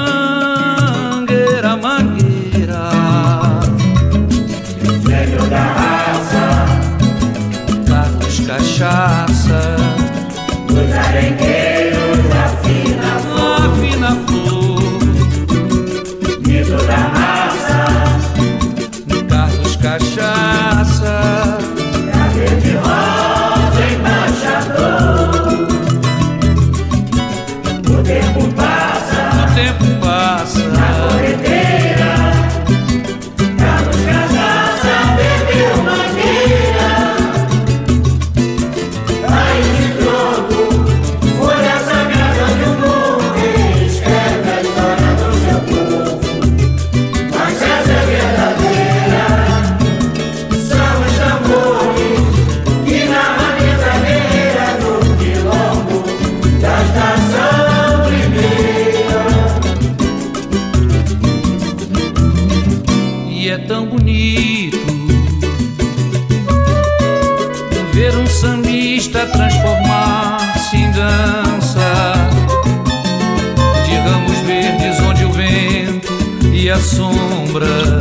sombra 77.51 77.99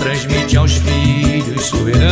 transmite 0.00 0.56
aos 0.56 0.72
filhos 0.72 1.66
sua 1.66 1.90
herança. 1.90 2.08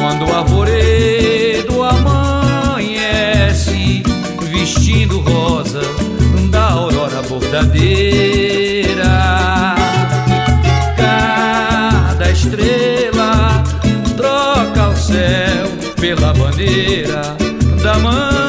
Quando 0.00 0.26
o 0.26 0.34
arvoredo 0.34 1.84
amanhece 1.84 2.82
vestindo 4.50 5.20
rosa 5.20 5.82
da 6.50 6.70
aurora 6.70 7.22
bordadeira. 7.22 9.04
Cada 10.96 12.30
estrela 12.30 13.62
troca 14.16 14.88
o 14.88 14.96
céu 14.96 15.68
pela 16.00 16.34
bandeira 16.34 17.22
da 17.82 17.96
mangueira. 17.98 18.47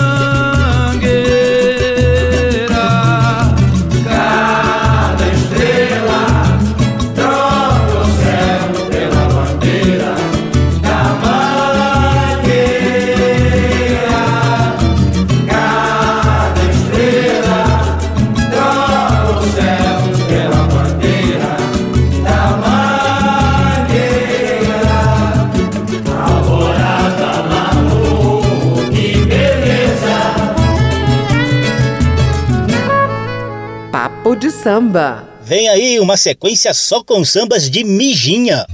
Samba. 34.64 35.24
Vem 35.42 35.70
aí 35.70 36.00
uma 36.00 36.18
sequência 36.18 36.74
só 36.74 37.02
com 37.02 37.24
sambas 37.24 37.70
de 37.70 37.84
Mijinha. 37.84 38.66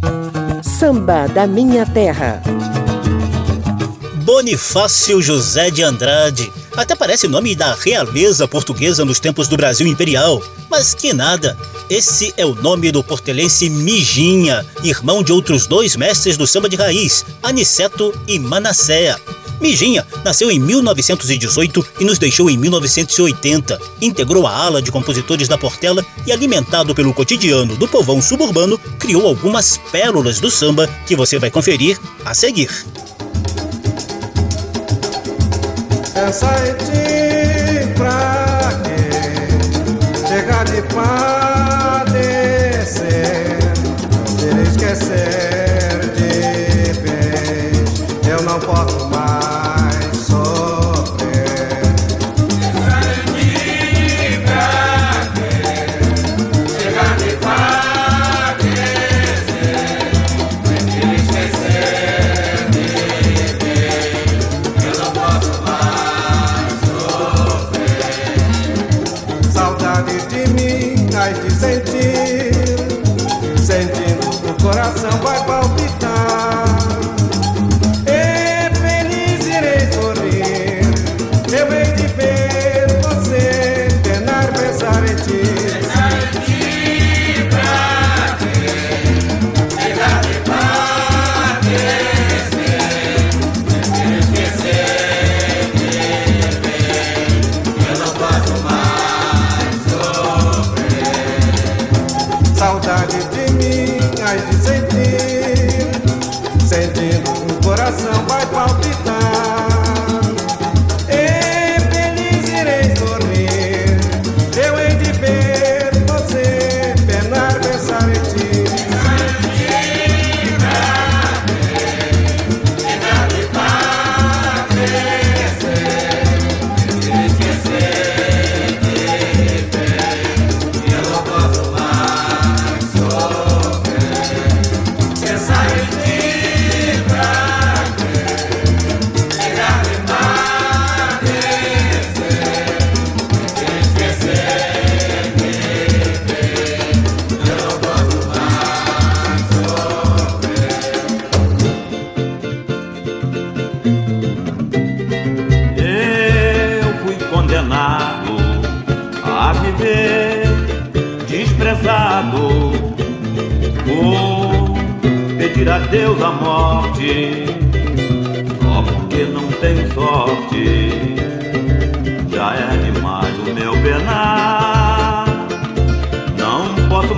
Samba 0.63 1.27
da 1.27 1.45
minha 1.45 1.85
terra. 1.85 2.41
Bonifácio 4.23 5.21
José 5.21 5.69
de 5.69 5.83
Andrade. 5.83 6.51
Até 6.75 6.95
parece 6.95 7.27
nome 7.27 7.55
da 7.55 7.75
realeza 7.75 8.47
portuguesa 8.47 9.05
nos 9.05 9.19
tempos 9.19 9.47
do 9.47 9.55
Brasil 9.55 9.85
Imperial. 9.85 10.41
Mas 10.69 10.95
que 10.95 11.13
nada. 11.13 11.55
Esse 11.87 12.33
é 12.35 12.45
o 12.45 12.55
nome 12.55 12.91
do 12.91 13.03
portelense 13.03 13.69
Mijinha, 13.69 14.65
irmão 14.83 15.21
de 15.21 15.31
outros 15.31 15.67
dois 15.67 15.95
mestres 15.95 16.35
do 16.35 16.47
samba 16.47 16.67
de 16.67 16.75
raiz, 16.75 17.23
Aniceto 17.43 18.11
e 18.27 18.39
Manasséa. 18.39 19.17
Mijinha 19.59 20.05
nasceu 20.23 20.51
em 20.51 20.59
1918 20.59 21.85
e 21.99 22.05
nos 22.05 22.17
deixou 22.17 22.49
em 22.49 22.57
1980. 22.57 23.79
Integrou 24.01 24.47
a 24.47 24.51
ala 24.51 24.81
de 24.81 24.91
compositores 24.91 25.47
da 25.47 25.57
Portela 25.57 26.05
e, 26.25 26.31
alimentado 26.31 26.93
pelo 26.93 27.13
cotidiano 27.13 27.75
do 27.75 27.87
povão 27.87 28.21
suburbano, 28.21 28.77
criou 28.99 29.27
algumas 29.27 29.77
pérolas 29.91 30.39
do 30.39 30.51
samba 30.51 30.87
que 31.05 31.15
você 31.15 31.39
vai 31.39 31.49
conferir 31.49 31.99
a 32.23 32.33
seguir. 32.33 32.69
Essa 36.15 36.45
é 36.45 36.71
de 36.73 37.93
pra 37.95 38.44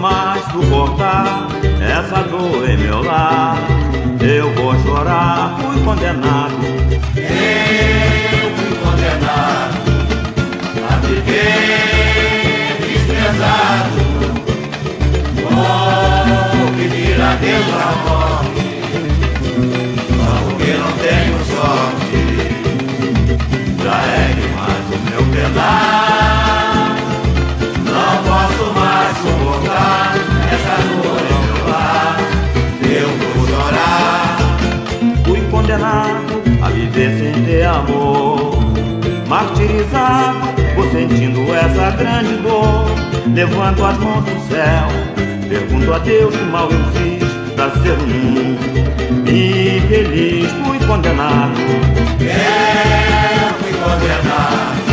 mais 0.09 0.43
suportar 0.51 1.47
essa 1.81 2.23
dor 2.23 2.69
em 2.69 2.77
meu 2.77 3.03
lar. 3.03 3.57
Eu 4.21 4.53
vou 4.53 4.73
chorar, 4.79 5.57
fui 5.59 5.83
condenado. 5.83 6.55
Eu 7.15 8.47
fui 8.57 8.73
condenado 8.83 9.77
a 10.89 10.95
viver 11.05 12.77
desprezado. 12.87 13.97
Vou 15.35 16.67
pedir 16.77 17.21
a 17.21 17.35
Deus 17.35 17.69
a 17.73 17.87
morte, 18.07 18.56
amor. 37.77 38.57
Martirizado, 39.27 40.39
vou 40.75 40.89
sentindo 40.91 41.53
essa 41.53 41.91
grande 41.91 42.37
dor. 42.37 42.85
Levanto 43.33 43.83
as 43.83 43.97
mãos 43.99 44.23
do 44.23 44.49
céu, 44.49 44.87
pergunto 45.47 45.93
a 45.93 45.99
Deus 45.99 46.35
que 46.35 46.43
mal 46.45 46.69
eu 46.71 46.83
fiz 46.93 47.23
pra 47.55 47.69
ser 47.81 47.97
um 47.99 48.57
infeliz. 49.27 50.51
Fui 50.65 50.79
condenado. 50.87 51.59
Eu 52.19 53.53
fui 53.59 53.73
condenado 53.73 54.86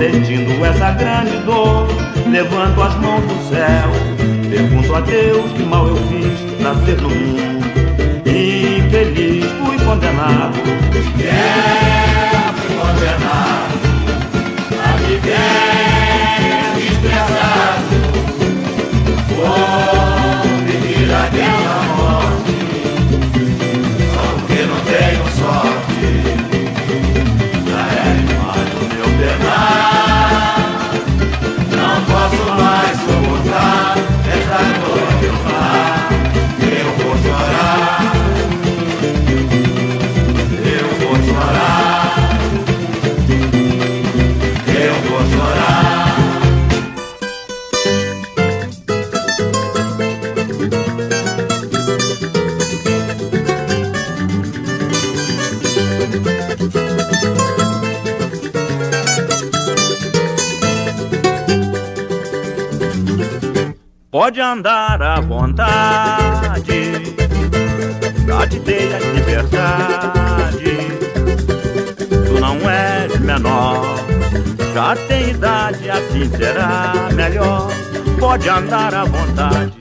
sentindo 0.00 0.64
essa 0.64 0.92
grande 0.92 1.36
dor. 1.44 1.86
Levanto 2.26 2.82
as 2.82 2.94
mãos 2.96 3.22
do 3.22 3.50
céu, 3.50 3.90
pergunto 4.48 4.94
a 4.94 5.00
Deus 5.00 5.52
que 5.52 5.62
mal 5.62 5.86
eu 5.88 5.96
fiz 5.96 6.40
pra 6.58 6.74
ser 6.86 6.98
no 7.02 7.10
mundo. 7.10 7.60
Infeliz, 8.24 9.44
fui 9.62 9.78
condenado. 9.84 10.56
Eu 10.56 11.02
fui 12.54 12.76
condenado 12.76 13.74
a 14.82 14.96
viver 15.06 15.60
desprezado. 16.76 17.90
Vou 19.36 20.64
pedir 20.66 21.12
a 21.12 21.28
Deus 21.28 21.99
vontade, 65.30 67.06
já 68.26 68.46
te 68.48 68.58
dei 68.58 68.92
a 68.92 68.98
liberdade. 68.98 70.76
Tu 72.26 72.40
não 72.40 72.56
és 72.68 73.16
menor, 73.20 73.84
já 74.74 74.96
tem 75.06 75.30
idade, 75.30 75.88
assim 75.88 76.28
será 76.36 76.94
melhor. 77.14 77.70
Pode 78.18 78.48
andar 78.48 78.92
à 78.92 79.04
vontade, 79.04 79.79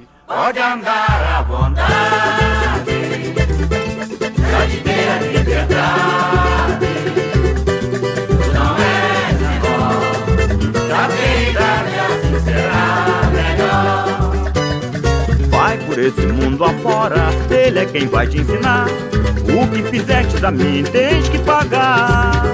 esse 15.99 16.21
mundo 16.21 16.63
afora. 16.63 17.15
Ele 17.49 17.79
é 17.79 17.85
quem 17.85 18.07
vai 18.07 18.27
te 18.27 18.39
ensinar. 18.39 18.87
O 18.87 19.67
que 19.67 19.83
fizeste 19.83 20.43
a 20.45 20.51
mim 20.51 20.83
tens 20.83 21.27
que 21.29 21.39
pagar. 21.39 22.45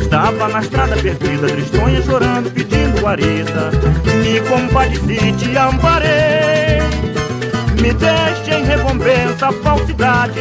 Estava 0.00 0.48
na 0.48 0.60
estrada 0.60 0.96
perdida, 0.96 1.46
tristonha, 1.48 2.02
chorando, 2.02 2.50
pedindo 2.50 3.00
guarida. 3.00 3.70
Me 4.22 4.40
compadeci, 4.40 5.32
te 5.32 5.56
amparei. 5.56 6.80
Me 7.80 7.92
deste 7.92 8.50
em 8.50 8.64
recompensa 8.64 9.48
a 9.48 9.52
falsidade. 9.52 10.40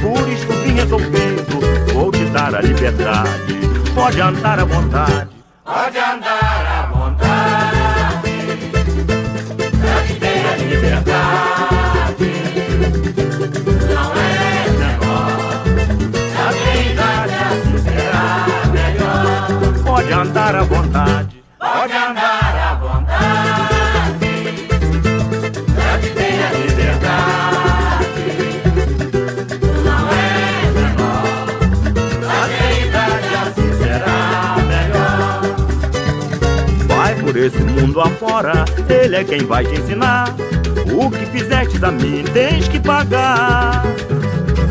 Por 0.00 0.28
isto 0.28 0.52
vim 0.64 0.74
resolvendo, 0.74 1.92
vou 1.92 2.10
te 2.10 2.24
dar 2.26 2.54
a 2.54 2.60
liberdade. 2.60 3.60
Pode 3.94 4.20
andar 4.20 4.58
à 4.58 4.64
vontade. 4.64 5.29
Andar 20.30 20.54
à 20.54 20.62
vontade. 20.62 21.42
Pode 21.58 21.92
andar 21.92 22.54
à 22.56 22.74
vontade. 22.76 24.28
Já 25.76 25.98
te 25.98 26.10
dei 26.10 26.42
a 26.42 26.52
liberdade. 26.52 28.06
Tu 29.58 29.66
não 29.82 30.08
és 30.08 30.70
menor. 30.76 31.46
Tem 32.46 32.86
idade, 32.86 33.34
assim 33.42 33.70
será 33.82 34.56
melhor. 34.68 35.40
Vai 36.86 37.14
por 37.16 37.36
esse 37.36 37.62
mundo 37.62 38.00
afora, 38.00 38.64
ele 38.88 39.16
é 39.16 39.24
quem 39.24 39.44
vai 39.44 39.64
te 39.64 39.80
ensinar. 39.80 40.32
O 40.94 41.10
que 41.10 41.26
fizeste 41.26 41.84
a 41.84 41.90
mim 41.90 42.22
tens 42.32 42.68
que 42.68 42.78
pagar. 42.78 43.82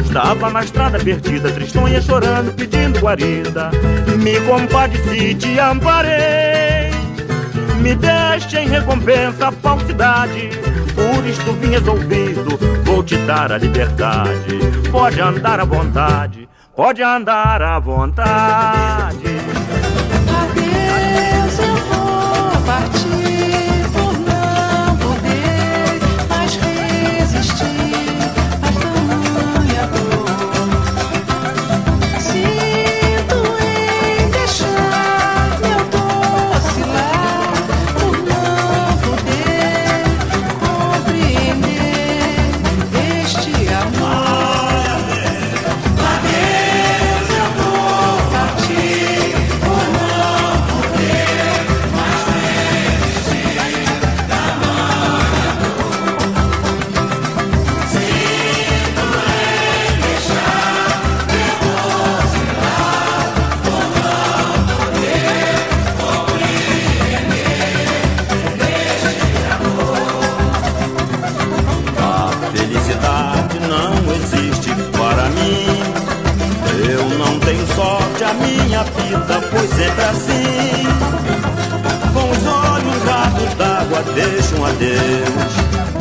Estava 0.09 0.49
na 0.49 0.63
estrada 0.63 0.97
perdida, 0.97 1.51
tristonha 1.51 2.01
chorando, 2.01 2.51
pedindo 2.55 2.99
guarida. 2.99 3.69
Me 4.17 4.41
compadeci, 4.41 5.35
te 5.35 5.59
amparei. 5.59 6.89
Me 7.79 7.93
deste 7.93 8.57
em 8.57 8.67
recompensa 8.69 9.49
a 9.49 9.51
falsidade. 9.51 10.49
Por 10.95 11.23
isto 11.27 11.53
vim 11.53 11.69
resolvido, 11.69 12.57
vou 12.83 13.03
te 13.03 13.17
dar 13.17 13.51
a 13.51 13.59
liberdade. 13.59 14.57
Pode 14.91 15.21
andar 15.21 15.59
à 15.59 15.65
vontade, 15.65 16.49
pode 16.75 17.03
andar 17.03 17.61
à 17.61 17.77
vontade. 17.77 19.18
sempre 79.79 80.03
assim. 80.03 80.87
Com 82.13 82.29
os 82.31 82.45
olhos 82.45 83.03
rasos 83.05 83.53
d'água, 83.55 84.03
deixa 84.13 84.55
um 84.57 84.65
adeus. 84.65 85.53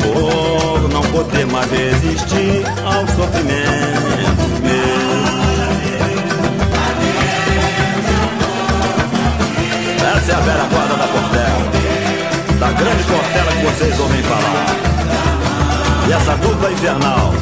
Por 0.03 0.89
não 0.89 1.01
poder 1.03 1.45
mais 1.47 1.71
resistir 1.71 2.63
ao 2.83 3.07
sofrimento 3.07 4.49
meu. 4.61 4.99
Essa 10.17 10.31
é 10.31 10.35
a 10.35 10.39
velha 10.39 10.63
guarda 10.65 10.95
da 10.95 11.07
Portela. 11.07 11.69
Da 12.59 12.71
grande 12.73 13.03
Portela 13.03 13.51
que 13.51 13.65
vocês 13.65 13.99
ouvem 13.99 14.21
falar. 14.23 14.65
E 16.07 16.11
essa 16.11 16.35
dupla 16.35 16.71
infernal. 16.71 17.33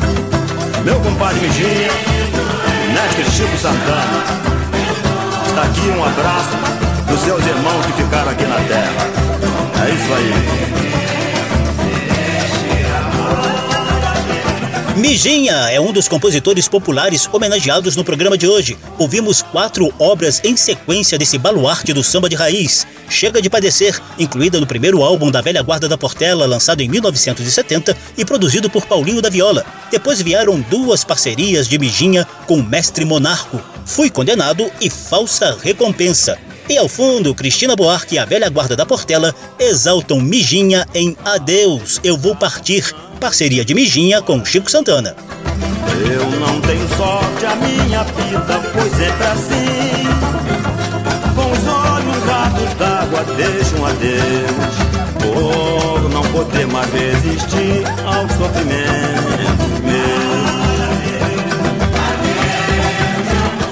Meu 0.84 1.00
compadre 1.00 1.40
Mijinha, 1.40 1.90
mestre 2.94 3.26
Chico 3.32 3.58
Santana. 3.58 4.48
Está 5.58 5.70
aqui 5.70 5.90
um 5.90 6.04
abraço 6.06 6.56
dos 7.10 7.20
seus 7.22 7.44
irmãos 7.44 7.84
que 7.88 7.94
ficaram 7.94 8.30
aqui 8.30 8.46
na 8.46 8.58
terra. 8.58 8.94
É 9.84 9.90
isso 9.92 10.14
aí. 10.14 10.32
Mijinha 14.98 15.54
é 15.72 15.82
um 15.82 15.92
dos 15.92 16.08
compositores 16.08 16.68
populares 16.68 17.28
homenageados 17.34 17.96
no 17.96 18.04
programa 18.04 18.38
de 18.38 18.48
hoje. 18.48 18.78
Ouvimos 19.00 19.42
quatro 19.42 19.92
obras 19.98 20.40
em 20.44 20.56
sequência 20.56 21.18
desse 21.18 21.40
baluarte 21.40 21.92
do 21.92 22.04
samba 22.04 22.30
de 22.30 22.36
raiz. 22.36 22.86
Chega 23.10 23.42
de 23.42 23.50
Padecer, 23.50 24.00
incluída 24.20 24.60
no 24.60 24.68
primeiro 24.68 25.02
álbum 25.02 25.32
da 25.32 25.42
Velha 25.42 25.64
Guarda 25.64 25.90
da 25.90 25.98
Portela, 25.98 26.46
lançado 26.46 26.82
em 26.82 26.88
1970 26.88 27.98
e 28.16 28.24
produzido 28.24 28.70
por 28.70 28.86
Paulinho 28.86 29.24
da 29.24 29.30
Viola. 29.30 29.66
Depois 29.90 30.22
vieram 30.22 30.62
duas 30.62 31.04
parcerias 31.04 31.68
de 31.68 31.80
Mijinha 31.80 32.28
com 32.46 32.60
o 32.60 32.64
Mestre 32.64 33.06
Monarco, 33.06 33.60
Fui 33.88 34.10
Condenado 34.10 34.70
e 34.82 34.90
Falsa 34.90 35.58
Recompensa. 35.64 36.38
E 36.70 36.78
ao 36.78 36.90
fundo, 36.90 37.34
Cristina 37.34 37.76
Buarque 37.76 38.16
e 38.16 38.20
a 38.20 38.26
velha 38.26 38.50
guarda 38.50 38.76
da 38.76 38.86
Portela 38.86 39.34
exaltam 39.58 40.20
Mijinha 40.20 40.86
em 40.94 41.16
Adeus, 41.24 42.00
Eu 42.04 42.18
Vou 42.18 42.36
Partir, 42.36 42.94
parceria 43.20 43.64
de 43.64 43.74
Mijinha 43.74 44.22
com 44.22 44.44
Chico 44.44 44.70
Santana. 44.70 45.16
Eu 46.06 46.30
não 46.32 46.60
tenho 46.62 46.88
sorte, 46.98 47.46
a 47.46 47.56
minha 47.56 48.04
vida 48.04 48.60
foi 48.74 48.90
sempre 48.90 49.26
assim. 49.26 50.04
Com 51.34 51.52
os 51.52 51.68
olhos 51.68 52.24
rasos 52.26 52.74
d'água, 52.78 53.24
deixa 53.36 53.76
um 53.78 53.86
adeus. 53.86 54.98
Por 55.22 56.10
não 56.10 56.24
poder 56.34 56.68
mais 56.68 56.92
resistir 56.92 57.84
ao 58.06 58.28
sofrimento 58.38 59.82
meu. 59.82 60.27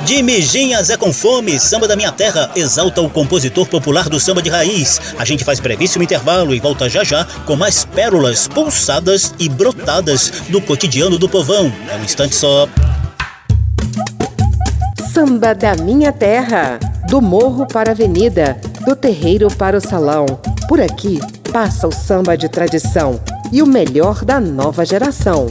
De 0.05 0.21
Mijinhas 0.21 0.91
é 0.91 0.97
com 0.97 1.11
fome, 1.11 1.59
samba 1.59 1.87
da 1.87 1.95
minha 1.95 2.11
terra 2.11 2.51
exalta 2.55 3.01
o 3.01 3.09
compositor 3.09 3.65
popular 3.67 4.07
do 4.07 4.19
samba 4.19 4.39
de 4.39 4.51
raiz. 4.51 5.01
A 5.17 5.25
gente 5.25 5.43
faz 5.43 5.59
brevíssimo 5.59 6.03
intervalo 6.03 6.53
e 6.53 6.59
volta 6.59 6.87
já 6.87 7.03
já 7.03 7.25
com 7.43 7.55
mais 7.55 7.85
pérolas 7.85 8.47
pulsadas 8.47 9.33
e 9.39 9.49
brotadas 9.49 10.29
do 10.49 10.61
cotidiano 10.61 11.17
do 11.17 11.27
povão. 11.27 11.73
É 11.91 11.95
um 11.95 12.03
instante 12.03 12.35
só. 12.35 12.69
Samba 15.11 15.55
da 15.55 15.75
minha 15.75 16.11
terra, 16.11 16.77
do 17.09 17.19
morro 17.19 17.65
para 17.65 17.89
a 17.89 17.93
avenida, 17.93 18.61
do 18.85 18.95
terreiro 18.95 19.47
para 19.47 19.75
o 19.75 19.81
salão. 19.81 20.27
Por 20.69 20.79
aqui 20.79 21.19
passa 21.51 21.87
o 21.87 21.91
samba 21.91 22.37
de 22.37 22.47
tradição 22.47 23.19
e 23.51 23.59
o 23.59 23.65
melhor 23.65 24.23
da 24.23 24.39
nova 24.39 24.85
geração. 24.85 25.47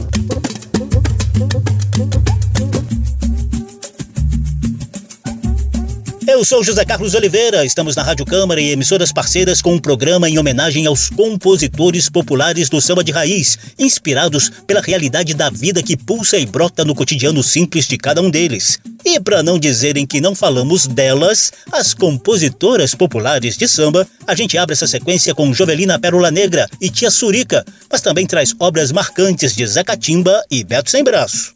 Eu 6.35 6.43
sou 6.43 6.61
José 6.61 6.83
Carlos 6.83 7.13
Oliveira, 7.13 7.63
estamos 7.63 7.95
na 7.95 8.03
Rádio 8.03 8.25
Câmara 8.25 8.59
e 8.59 8.71
emissoras 8.71 9.13
parceiras 9.13 9.61
com 9.61 9.73
um 9.73 9.79
programa 9.79 10.29
em 10.29 10.37
homenagem 10.37 10.85
aos 10.85 11.09
compositores 11.09 12.09
populares 12.09 12.67
do 12.67 12.81
samba 12.81 13.05
de 13.05 13.13
raiz, 13.13 13.57
inspirados 13.79 14.51
pela 14.67 14.81
realidade 14.81 15.33
da 15.33 15.49
vida 15.49 15.81
que 15.81 15.95
pulsa 15.95 16.37
e 16.37 16.45
brota 16.45 16.83
no 16.83 16.93
cotidiano 16.93 17.41
simples 17.41 17.87
de 17.87 17.97
cada 17.97 18.21
um 18.21 18.29
deles. 18.29 18.77
E 19.05 19.17
para 19.17 19.41
não 19.41 19.57
dizerem 19.57 20.05
que 20.05 20.19
não 20.19 20.35
falamos 20.35 20.87
delas, 20.87 21.53
as 21.71 21.93
compositoras 21.93 22.93
populares 22.93 23.55
de 23.55 23.65
samba, 23.65 24.05
a 24.27 24.35
gente 24.35 24.57
abre 24.57 24.73
essa 24.73 24.87
sequência 24.87 25.33
com 25.33 25.53
Jovelina 25.53 25.97
Pérola 25.97 26.31
Negra 26.31 26.67
e 26.81 26.89
Tia 26.89 27.11
Surica, 27.11 27.63
mas 27.89 28.01
também 28.01 28.27
traz 28.27 28.53
obras 28.59 28.91
marcantes 28.91 29.55
de 29.55 29.65
Zé 29.65 29.85
Catimba 29.85 30.43
e 30.51 30.65
Beto 30.65 30.91
Sem 30.91 31.01
Braço. 31.01 31.53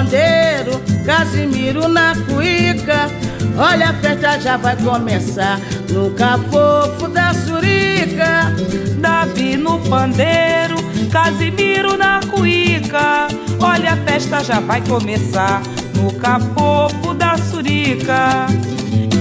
Pandeiro, 0.00 0.80
Casimiro 1.04 1.86
na 1.88 2.14
cuíca. 2.14 3.10
Olha, 3.56 3.90
a 3.90 3.94
festa 3.94 4.40
já 4.40 4.56
vai 4.56 4.74
começar 4.76 5.60
no 5.90 6.10
capofo 6.12 7.08
da 7.08 7.34
surica. 7.34 8.54
Davi 8.98 9.58
no 9.58 9.78
pandeiro, 9.80 10.76
Casimiro 11.12 11.98
na 11.98 12.20
cuíca. 12.30 13.28
Olha, 13.60 13.92
a 13.92 13.96
festa 13.98 14.42
já 14.42 14.60
vai 14.60 14.80
começar 14.80 15.60
no 15.94 16.12
capofo 16.14 17.12
da 17.12 17.36
surica. 17.36 18.46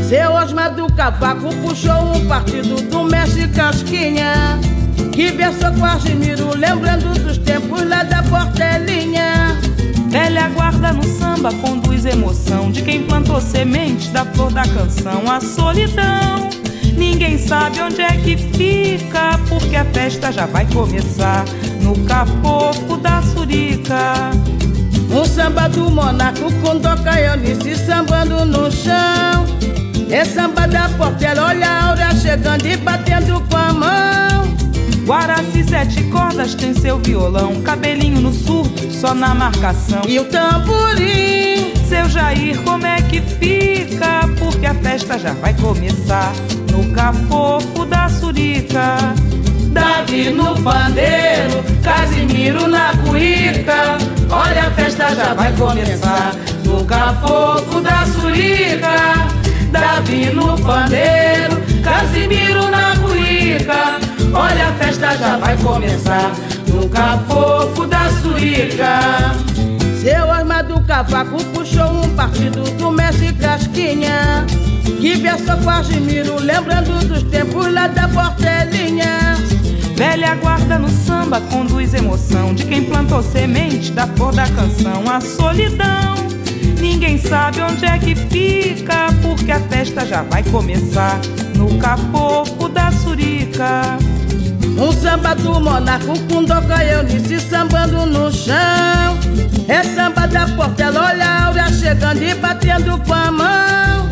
Seu 0.07 0.31
Osmar 0.31 0.73
do 0.73 0.91
Cavaco 0.93 1.53
puxou 1.57 2.15
um 2.15 2.25
partido 2.25 2.81
do 2.89 3.03
mestre 3.03 3.49
Casquinha. 3.49 4.57
Que 5.11 5.31
versou 5.31 5.73
com 5.73 5.83
Argimiro, 5.83 6.55
lembrando 6.55 7.13
dos 7.19 7.37
tempos 7.37 7.85
lá 7.85 8.03
da 8.03 8.23
Portelinha. 8.23 9.48
Velha 10.09 10.49
guarda 10.49 10.91
no 10.91 11.03
samba 11.03 11.53
conduz 11.53 12.03
emoção 12.03 12.71
de 12.71 12.81
quem 12.81 13.03
plantou 13.03 13.39
semente 13.39 14.09
da 14.09 14.25
flor 14.25 14.51
da 14.51 14.63
canção, 14.63 15.29
a 15.29 15.39
solidão. 15.39 16.49
Ninguém 16.97 17.37
sabe 17.37 17.79
onde 17.79 18.01
é 18.01 18.17
que 18.17 18.35
fica, 18.35 19.39
porque 19.47 19.75
a 19.75 19.85
festa 19.85 20.31
já 20.31 20.47
vai 20.47 20.65
começar 20.73 21.45
no 21.81 21.95
capofo 22.05 22.97
da 22.97 23.21
surica. 23.21 24.31
Um 25.11 25.25
samba 25.25 25.69
do 25.69 25.89
monarco 25.91 26.51
com 26.61 26.77
Doca 26.77 27.19
Eunice 27.19 27.75
sambando 27.75 28.45
no 28.45 28.71
chão. 28.71 29.45
É 30.09 30.25
samba 30.25 30.67
da 30.67 30.89
Portela, 30.89 31.49
olha 31.49 31.67
a 31.67 31.89
aura 31.89 32.15
chegando 32.15 32.65
e 32.65 32.75
batendo 32.77 33.39
com 33.49 33.57
a 33.57 33.73
mão. 33.73 34.57
Guaraci 35.05 35.63
sete 35.63 36.03
cordas 36.05 36.53
tem 36.53 36.73
seu 36.73 36.99
violão, 36.99 37.61
cabelinho 37.61 38.21
no 38.21 38.33
só 39.09 39.15
na 39.15 39.33
marcação. 39.33 40.01
E 40.07 40.19
o 40.19 40.25
tamborim, 40.25 41.73
seu 41.87 42.07
Jair, 42.09 42.59
como 42.61 42.85
é 42.85 43.01
que 43.01 43.21
fica? 43.21 44.27
Porque 44.37 44.65
a 44.65 44.73
festa 44.75 45.17
já 45.17 45.33
vai 45.33 45.53
começar 45.55 46.31
no 46.71 46.91
capofo 46.91 47.85
da 47.85 48.07
surica. 48.09 48.97
Davi 49.71 50.29
no 50.29 50.55
pandeiro, 50.61 51.63
Casimiro 51.83 52.67
na 52.67 52.91
cuíca. 52.97 53.97
Olha, 54.29 54.67
a 54.67 54.71
festa 54.71 55.15
já 55.15 55.33
vai 55.33 55.53
começar 55.53 56.35
no 56.65 56.85
capofo 56.85 57.81
da 57.81 58.05
surica. 58.05 59.27
Davi 59.71 60.31
no 60.33 60.57
pandeiro, 60.59 61.57
Casimiro 61.83 62.69
na 62.69 62.95
cuíca. 62.97 63.99
Olha, 64.33 64.67
a 64.67 64.71
festa 64.73 65.17
já 65.17 65.37
vai 65.37 65.57
começar 65.57 66.31
no 66.67 66.87
capofo 66.89 67.87
da 67.87 67.98
Seu 70.01 70.31
armado 70.31 70.79
cavaco 70.81 71.43
puxou 71.53 71.91
um 71.91 72.15
partido 72.15 72.63
do 72.77 72.89
mestre 72.89 73.33
Casquinha. 73.33 74.45
Que 74.99 75.15
versou 75.15 75.57
com 75.57 75.69
Argimiro, 75.69 76.41
lembrando 76.41 77.05
dos 77.05 77.23
tempos 77.23 77.71
lá 77.73 77.87
da 77.87 78.07
Portelinha. 78.07 79.35
Velha 79.97 80.35
guarda 80.35 80.79
no 80.79 80.89
samba 80.89 81.41
conduz 81.41 81.93
emoção 81.93 82.53
de 82.55 82.65
quem 82.65 82.85
plantou 82.85 83.21
semente 83.21 83.91
da 83.91 84.07
flor 84.07 84.33
da 84.33 84.47
canção, 84.47 85.03
a 85.09 85.19
solidão. 85.19 86.15
Ninguém 86.79 87.17
sabe 87.17 87.61
onde 87.61 87.85
é 87.85 87.97
que 87.97 88.15
fica, 88.15 89.07
porque 89.21 89.51
a 89.51 89.59
festa 89.59 90.05
já 90.05 90.21
vai 90.23 90.43
começar 90.43 91.19
no 91.57 91.77
capofo 91.77 92.69
da 92.69 92.89
surica. 92.91 93.97
Um 94.77 94.91
samba 94.91 95.35
do 95.35 95.59
monarco 95.59 96.17
com 96.31 96.43
Doca 96.43 96.83
Eunice 96.83 97.39
sambando 97.39 98.05
no 98.05 98.31
chão. 98.31 99.17
É 99.67 99.83
samba 99.83 100.27
da 100.27 100.47
Portela, 100.47 101.09
olha 101.11 101.25
a 101.25 101.45
aura 101.45 101.71
chegando 101.71 102.23
e 102.23 102.33
batendo 102.35 102.97
com 102.99 103.13
a 103.13 103.31
mão. 103.31 104.09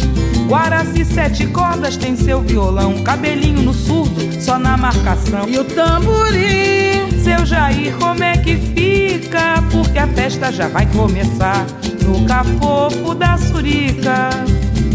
Guaraci 0.47 1.03
sete 1.03 1.45
cordas 1.47 1.97
tem 1.97 2.15
seu 2.15 2.41
violão, 2.41 3.01
cabelinho 3.03 3.63
no 3.63 3.73
surdo, 3.73 4.41
só 4.41 4.57
na 4.57 4.77
marcação. 4.77 5.47
E 5.47 5.59
o 5.59 5.65
tamborim, 5.65 7.11
seu 7.21 7.45
Jair, 7.45 7.93
como 7.97 8.23
é 8.23 8.37
que 8.37 8.55
fica? 8.55 9.61
Porque 9.71 9.99
a 9.99 10.07
festa 10.07 10.51
já 10.51 10.69
vai 10.69 10.85
começar 10.85 11.65
no 12.01 12.25
capofo 12.25 13.13
da 13.13 13.37
surica. 13.37 14.29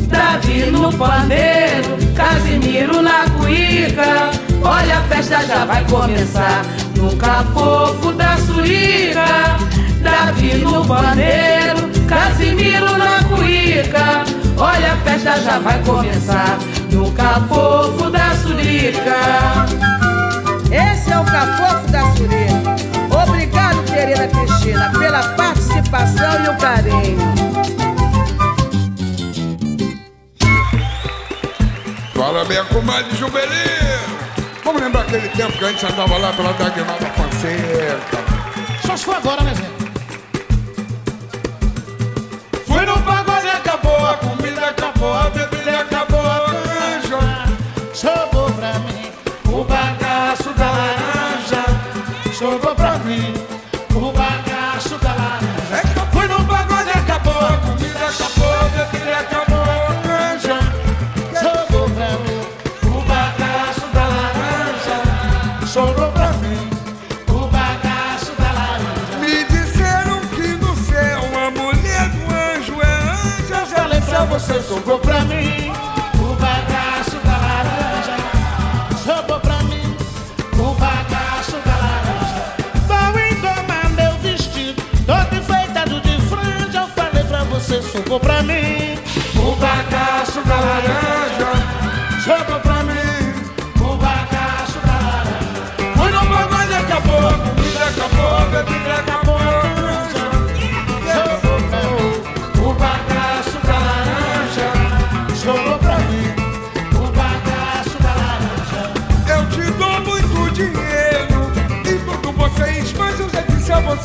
Davi 0.09 0.71
no 0.71 0.93
pandeiro, 0.93 1.99
Casimiro 2.15 3.03
na 3.03 3.29
cuíca. 3.31 4.52
Olha, 4.65 4.99
a 4.99 5.03
festa 5.03 5.45
já 5.47 5.65
vai 5.65 5.85
começar 5.85 6.65
no 6.97 7.17
cafofo 7.17 8.13
da 8.13 8.37
surica. 8.37 9.25
Davi 10.03 10.55
no 10.59 10.85
pandeiro, 10.85 11.89
Casimiro 12.09 12.97
na 12.99 13.23
cuíca. 13.25 14.25
Olha, 14.57 14.93
a 14.93 14.97
festa 14.99 15.41
já 15.41 15.59
vai 15.59 15.83
começar 15.83 16.59
no 16.91 17.11
cafofo 17.13 18.11
da 18.11 18.35
surica. 18.37 19.67
Esse 20.73 21.13
é 21.13 21.19
o 21.19 21.25
Cafofo 21.25 21.87
da 21.93 22.01
Surica. 22.13 23.23
Obrigado, 23.23 23.85
querida 23.85 24.27
Cristina, 24.27 24.91
pela 24.99 25.23
participação 25.35 26.45
e 26.45 26.49
o 26.49 26.57
carinho. 26.57 27.35
Fala, 32.15 32.45
minha 32.47 32.65
comadre 32.65 33.15
Juvelino. 33.17 33.82
Vamos 34.73 34.87
lembrar 34.87 35.03
aquele 35.03 35.29
tempo 35.29 35.53
que 35.53 35.65
a 35.67 35.69
gente 35.69 35.85
andava 35.85 36.17
lá 36.17 36.33
pela 36.33 36.55
Dagnalda 36.55 37.07
Fonseca. 37.09 38.19
Só 38.87 38.97
se 38.97 39.05
for 39.05 39.17
agora, 39.17 39.43
né, 39.43 39.53
Zé? 39.55 39.65
Fui 42.67 42.87
no 42.87 42.99
pagode, 43.03 43.49
acabou 43.49 44.07
a 44.07 44.15
comida, 44.15 44.67
acabou 44.69 45.13
a 45.13 45.25
bebida, 45.29 45.52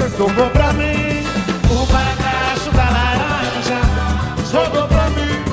você, 0.08 0.18
sobrou 0.18 0.50
pra 0.50 0.74
mim 0.74 1.26
o 1.70 1.86
bagaço 1.86 2.72
da 2.72 2.90
laranja. 2.90 3.80
Sobrou 4.46 4.88
pra 4.88 5.10
mim 5.10 5.44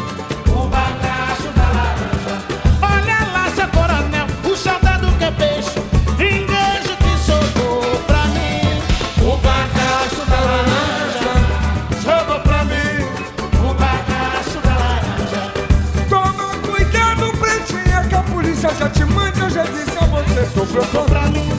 o 0.49 0.69
bagaço 0.69 1.49
da 1.55 1.67
laranja. 1.77 2.35
Olha 2.83 3.19
lá, 3.33 3.51
seu 3.55 3.69
coronel, 3.69 4.27
o 4.45 4.57
soldado 4.57 5.07
que 5.19 5.25
é 5.25 5.31
peixe. 5.33 5.79
Vinganjo 6.17 6.97
que 6.99 7.19
sobrou 7.25 7.97
pra 8.07 8.25
mim 8.29 8.81
o 9.23 9.37
bagaço 9.39 10.25
da 10.29 10.41
laranja. 10.41 11.33
Sobrou 12.03 12.41
pra 12.41 12.65
mim 12.65 13.05
o 13.59 13.75
bagaço 13.75 14.59
da 14.63 14.75
laranja. 14.75 15.53
Toma 16.09 16.55
cuidado, 16.67 17.33
pretinha, 17.39 18.05
que 18.09 18.15
a 18.15 18.23
polícia 18.23 18.71
já 18.75 18.89
te 18.89 19.05
manda, 19.05 19.39
eu 19.39 19.51
já 19.51 19.65
disse 19.65 19.99
a 19.99 20.07
você, 20.07 20.47
Sobrou 20.55 21.05
pra 21.07 21.23
mim 21.29 21.54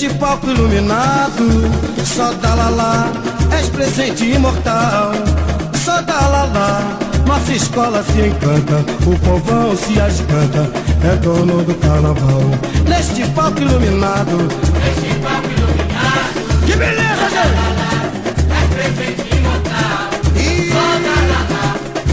Neste 0.00 0.14
palco 0.14 0.48
iluminado, 0.48 1.44
só 2.06 2.32
dá 2.34 2.54
lá 2.54 2.68
lá, 2.68 3.12
és 3.50 3.68
presente 3.68 4.30
imortal. 4.30 5.10
Só 5.84 6.00
dá 6.02 6.20
lá 6.20 6.44
lá, 6.44 6.98
nossa 7.26 7.52
escola 7.52 8.04
se 8.04 8.28
encanta, 8.28 8.76
o 9.04 9.18
povão 9.18 9.76
se 9.76 10.00
agiganta, 10.00 10.70
é 11.02 11.16
dono 11.16 11.64
do 11.64 11.74
carnaval. 11.74 12.42
Neste 12.86 13.26
palco 13.32 13.60
iluminado, 13.60 14.36
Neste 14.84 15.18
palco 15.20 15.48
iluminado, 15.48 16.64
que 16.64 16.76
beleza, 16.76 17.30
gente! 17.34 17.58
é 18.54 18.62
presente 18.76 19.36
imortal. 19.36 20.10
Só 20.70 20.86
dá 21.02 21.16
lá 21.26 21.42
lá, 21.50 21.66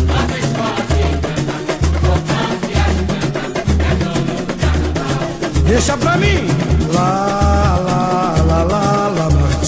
nossa 0.07 0.37
escola 0.39 0.81
se 0.89 1.01
encanta, 1.13 1.53
o 1.85 2.01
povão 2.01 2.49
se 2.65 2.73
agiganta, 2.81 3.41
é 3.77 3.93
dono 4.03 4.33
do 4.41 4.53
carnaval. 4.59 5.67
Deixa 5.67 5.95
pra 5.97 6.17
mim. 6.17 6.65
Lá, 6.93 7.01
lá, 7.01 7.09
lá, 7.11 7.19
lá, 7.19 7.39
lá, 7.41 7.44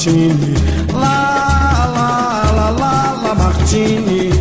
Martini. 0.08 0.54
Lá, 0.94 1.92
lá, 1.94 2.52
lá, 2.56 2.70
lá, 2.70 3.22
Lamartine 3.24 4.00
Martini. 4.00 4.32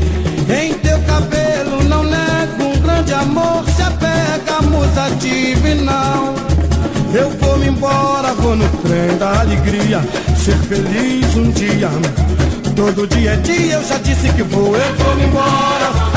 Em 0.48 0.74
teu 0.74 0.98
cabelo 1.00 1.82
não 1.88 2.04
nego 2.04 2.64
um 2.64 2.80
grande 2.80 3.12
amor. 3.12 3.64
Se 3.74 3.82
apega, 3.82 4.62
musa 4.62 5.10
divinal. 5.18 6.34
Eu 7.12 7.30
vou 7.30 7.58
me 7.58 7.68
embora, 7.68 8.32
vou 8.34 8.54
no 8.54 8.68
trem 8.82 9.18
da 9.18 9.40
alegria. 9.40 10.00
Ser 10.36 10.56
feliz 10.68 11.36
um 11.36 11.50
dia. 11.50 11.90
Todo 12.76 13.06
dia 13.08 13.32
é 13.32 13.36
dia, 13.36 13.74
eu 13.74 13.84
já 13.84 13.96
disse 13.98 14.28
que 14.34 14.42
vou, 14.42 14.76
eu 14.76 14.94
vou 14.96 15.16
me 15.16 15.24
embora. 15.24 16.16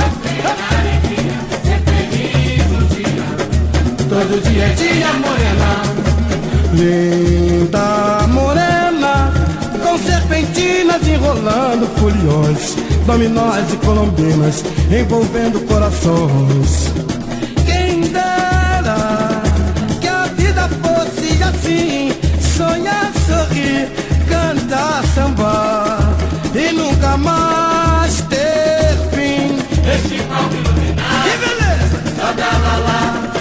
Todo 4.10 4.44
dia 4.44 4.64
é 4.66 4.70
dia, 4.74 5.14
morena 5.14 6.00
Linda 6.74 8.28
morena 8.28 8.69
serpentinas 10.00 11.08
enrolando 11.08 11.88
foliões, 12.00 12.76
dominós 13.06 13.74
e 13.74 13.78
colombinas 13.78 14.64
envolvendo 14.92 15.60
corações. 15.68 16.92
Quem 17.66 18.02
dera 18.02 19.42
que 20.00 20.08
a 20.08 20.26
vida 20.36 20.70
fosse 20.82 21.42
assim, 21.44 22.12
sonhar, 22.58 23.12
sorrir, 23.28 23.90
cantar, 24.28 25.04
sambar 25.16 26.00
e 26.56 26.74
nunca 26.74 27.18
mais 27.18 28.22
ter 28.22 28.98
fim. 29.12 29.56
Este 29.94 30.22
palco 30.24 30.54
iluminado, 30.54 31.24
que 31.24 31.38
beleza! 31.38 32.00
Dá 32.38 32.58
lá 32.58 32.78
lá, 32.78 33.32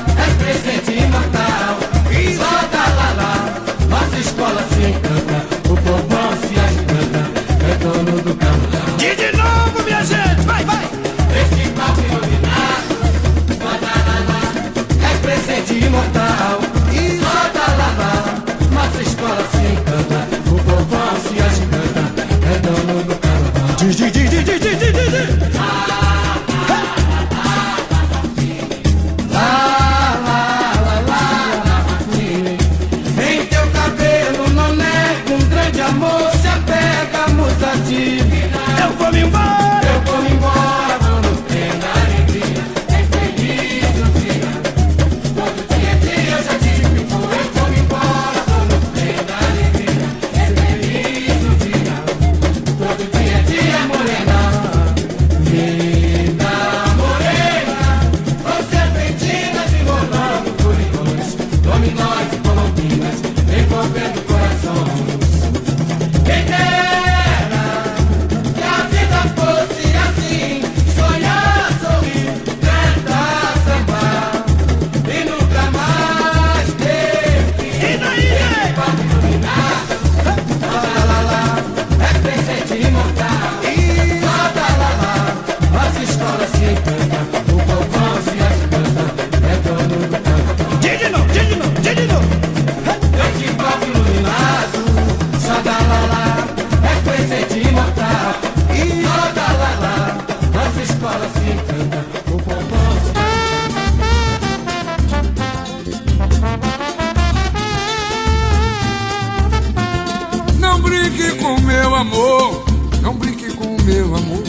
meu 114.08 114.16
amor. 114.16 114.42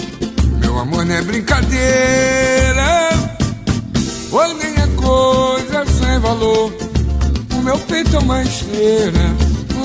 Meu 0.61 0.79
amor 0.79 1.05
não 1.05 1.15
é 1.15 1.21
brincadeira, 1.21 3.09
ou 4.31 4.53
nem 4.55 4.73
é 4.75 4.87
coisa 4.95 5.85
sem 5.85 6.19
valor. 6.19 6.73
O 7.53 7.61
meu 7.61 7.77
peito 7.79 8.15
é 8.15 8.19
uma 8.19 8.41
esteira, 8.43 9.35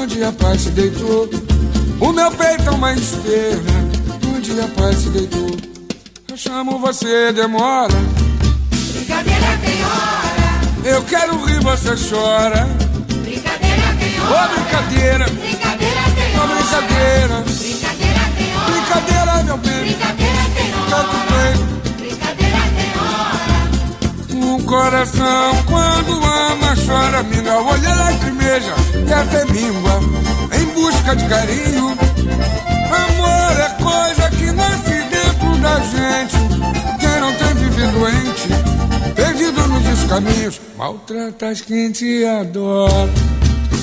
onde 0.00 0.22
a 0.22 0.30
paz 0.32 0.62
se 0.62 0.70
deitou. 0.70 1.28
O 2.00 2.12
meu 2.12 2.30
peito 2.32 2.68
é 2.68 2.70
uma 2.70 2.92
esteira, 2.94 3.62
onde 4.34 4.60
a 4.60 4.68
paz 4.68 4.96
se 4.98 5.08
deitou. 5.10 5.50
Eu 6.30 6.36
chamo 6.36 6.78
você, 6.78 7.32
demora. 7.32 7.94
Brincadeira 8.92 9.58
tem 9.64 9.84
hora, 9.84 10.94
Eu 10.96 11.02
quero 11.04 11.44
rir, 11.44 11.60
você 11.60 11.90
chora. 12.08 12.66
brincadeira 13.22 13.96
tem 13.98 14.20
Ô 14.20 14.24
hora. 14.24 14.48
brincadeira, 14.54 15.24
Brincadeira 15.26 16.02
tem 16.14 16.36
ô 16.36 16.42
hora. 16.42 16.54
brincadeira. 16.54 17.40
Brincadeira 17.40 17.42
tem 17.42 17.54
hora. 17.54 17.63
Brincadeira, 18.94 19.42
meu 19.42 19.56
bem. 19.58 19.80
Brincadeira 19.80 20.42
tem 20.54 20.70
hora. 20.74 21.08
bem. 21.30 21.54
Brincadeira 21.98 22.62
tem 22.76 22.92
hora. 23.00 24.46
Um 24.46 24.62
coração 24.62 25.62
quando 25.66 26.24
ama 26.24 26.74
chora, 26.86 27.22
minga, 27.24 27.54
olha 27.58 27.94
lacrimeja 27.94 28.74
e 29.08 29.12
até 29.12 29.44
míngua 29.46 30.00
em 30.52 30.66
busca 30.74 31.16
de 31.16 31.24
carinho. 31.28 31.98
Amor 32.86 33.60
é 33.60 33.68
coisa 33.82 34.30
que 34.30 34.52
nasce 34.52 35.02
dentro 35.10 35.56
da 35.60 35.80
gente. 35.80 36.36
Quem 37.00 37.20
não 37.20 37.32
tem 37.32 37.54
vive 37.54 37.86
doente, 37.88 38.48
perdido 39.16 39.66
nos 39.66 39.82
descaminhos, 39.82 40.60
maltrata 40.78 41.48
as 41.48 41.60
quem 41.60 41.90
te 41.90 42.24
adora. 42.24 43.10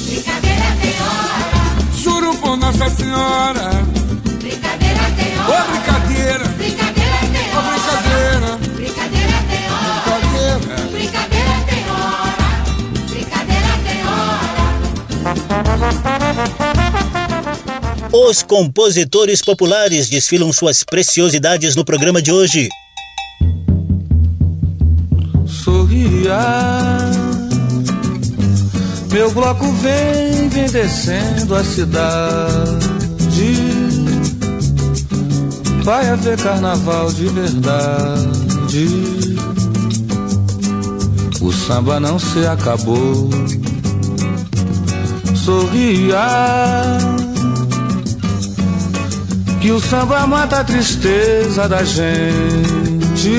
Brincadeira 0.05 0.77
tem 0.81 0.93
hora. 1.01 1.51
Juro 1.97 2.33
por 2.37 2.55
Nossa 2.57 2.89
Senhora, 2.89 3.71
Os 18.11 18.43
compositores 18.43 19.41
populares 19.41 20.09
desfilam 20.09 20.51
suas 20.51 20.83
preciosidades 20.83 21.75
no 21.75 21.85
programa 21.85 22.21
de 22.21 22.31
hoje. 22.31 22.69
sorria. 25.63 26.39
Meu 29.11 29.31
bloco 29.31 29.65
vem, 29.73 30.49
vem 30.49 30.69
descendo 30.69 31.55
a 31.55 31.63
cidade. 31.63 32.81
Vai 35.83 36.09
haver 36.09 36.37
carnaval 36.37 37.11
de 37.11 37.27
verdade. 37.27 38.87
O 41.41 41.51
samba 41.51 41.99
não 41.99 42.17
se 42.19 42.45
acabou. 42.45 43.29
Sorria. 45.43 46.27
Que 49.59 49.71
o 49.71 49.79
samba 49.79 50.27
mata 50.27 50.59
a 50.59 50.63
tristeza 50.63 51.67
da 51.67 51.83
gente. 51.83 53.31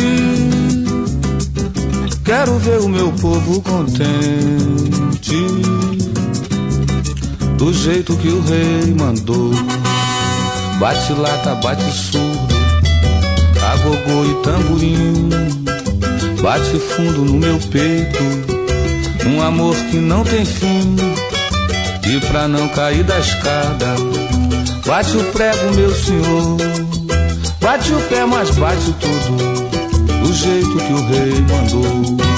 Quero 2.24 2.59
ver 2.59 2.80
o 2.80 2.88
meu 2.88 3.12
povo 3.12 3.62
contente. 3.62 4.16
Do 7.57 7.72
jeito 7.72 8.16
que 8.16 8.28
o 8.28 8.40
rei 8.42 8.94
mandou. 8.98 9.53
Bate 10.80 11.12
lata, 11.12 11.55
bate 11.55 11.88
surdo. 11.92 12.53
Agogô 13.72 14.24
e 14.24 14.34
tamborim. 14.42 15.28
Bate 16.42 16.78
fundo 16.80 17.24
no 17.24 17.34
meu 17.34 17.61
peito. 17.70 18.18
Um 19.24 19.40
amor 19.40 19.76
que 19.76 19.98
não 19.98 20.24
tem 20.24 20.44
fim 20.44 21.11
E 22.12 22.20
pra 22.20 22.46
não 22.46 22.68
cair 22.68 23.02
da 23.04 23.18
escada 23.18 23.94
Bate 24.84 25.16
o 25.16 25.24
prego, 25.32 25.74
meu 25.74 25.94
senhor 25.94 26.56
Bate 27.58 27.90
o 27.90 28.00
pé, 28.02 28.26
mas 28.26 28.50
bate 28.50 28.92
tudo 29.00 29.62
do 30.22 30.32
jeito 30.34 30.76
que 30.76 30.92
o 30.92 31.06
rei 31.08 31.40
mandou. 31.40 32.31